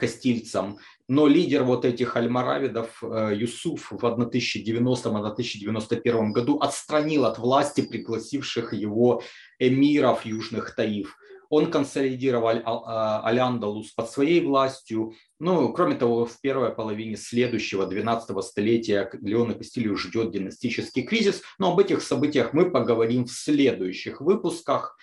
кастильцам. 0.00 0.78
Но 1.08 1.26
лидер 1.26 1.64
вот 1.64 1.84
этих 1.86 2.16
альмаравидов 2.16 3.02
э, 3.02 3.32
Юсуф 3.34 3.90
в 3.90 4.04
1090-1091 4.04 6.32
году 6.32 6.58
отстранил 6.58 7.24
от 7.24 7.38
власти 7.38 7.80
пригласивших 7.80 8.74
его 8.74 9.22
эмиров 9.58 10.26
южных 10.26 10.74
таиф. 10.74 11.16
Он 11.48 11.70
консолидировал 11.70 12.60
Аляндалус 13.24 13.92
под 13.92 14.10
своей 14.10 14.44
властью. 14.44 15.14
Ну, 15.40 15.72
кроме 15.72 15.94
того, 15.94 16.26
в 16.26 16.38
первой 16.42 16.74
половине 16.74 17.16
следующего 17.16 17.86
12 17.86 18.44
столетия 18.44 19.10
Леона 19.22 19.54
Кастилию 19.54 19.96
ждет 19.96 20.30
династический 20.30 21.04
кризис. 21.04 21.40
Но 21.58 21.72
об 21.72 21.78
этих 21.78 22.02
событиях 22.02 22.52
мы 22.52 22.70
поговорим 22.70 23.24
в 23.24 23.30
следующих 23.30 24.20
выпусках. 24.20 24.98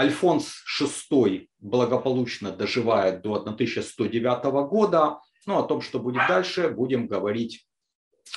Альфонс 0.00 0.64
VI 0.80 1.48
благополучно 1.58 2.50
доживает 2.50 3.20
до 3.20 3.34
1109 3.34 4.44
года. 4.66 5.18
Ну, 5.44 5.58
о 5.58 5.62
том, 5.62 5.82
что 5.82 5.98
будет 5.98 6.26
дальше, 6.26 6.70
будем 6.70 7.06
говорить 7.06 7.66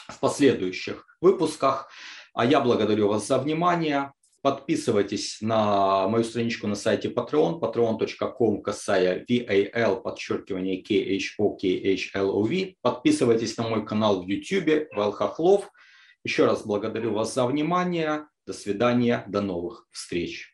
в 0.09 0.20
последующих 0.20 1.05
выпусках. 1.22 1.89
А 2.34 2.45
я 2.45 2.59
благодарю 2.59 3.07
вас 3.07 3.28
за 3.28 3.38
внимание. 3.38 4.11
Подписывайтесь 4.41 5.38
на 5.39 6.09
мою 6.09 6.26
страничку 6.26 6.68
на 6.68 6.76
сайте 6.76 7.07
Patreon, 7.07 7.61
patreon.com, 7.61 8.61
касая 8.61 9.24
VAL, 9.24 10.01
подчеркивание 10.01 10.84
KHOKHLOV. 10.84 12.76
Подписывайтесь 12.82 13.55
на 13.55 13.70
мой 13.70 13.86
канал 13.86 14.22
в 14.22 14.28
YouTube, 14.28 14.93
Вал 14.93 15.14
Хохлов. 15.14 15.70
Еще 16.26 16.45
раз 16.45 16.66
благодарю 16.66 17.14
вас 17.14 17.34
за 17.34 17.45
внимание. 17.45 18.28
До 18.45 18.51
свидания, 18.51 19.24
до 19.30 19.39
новых 19.39 19.88
встреч. 19.91 20.52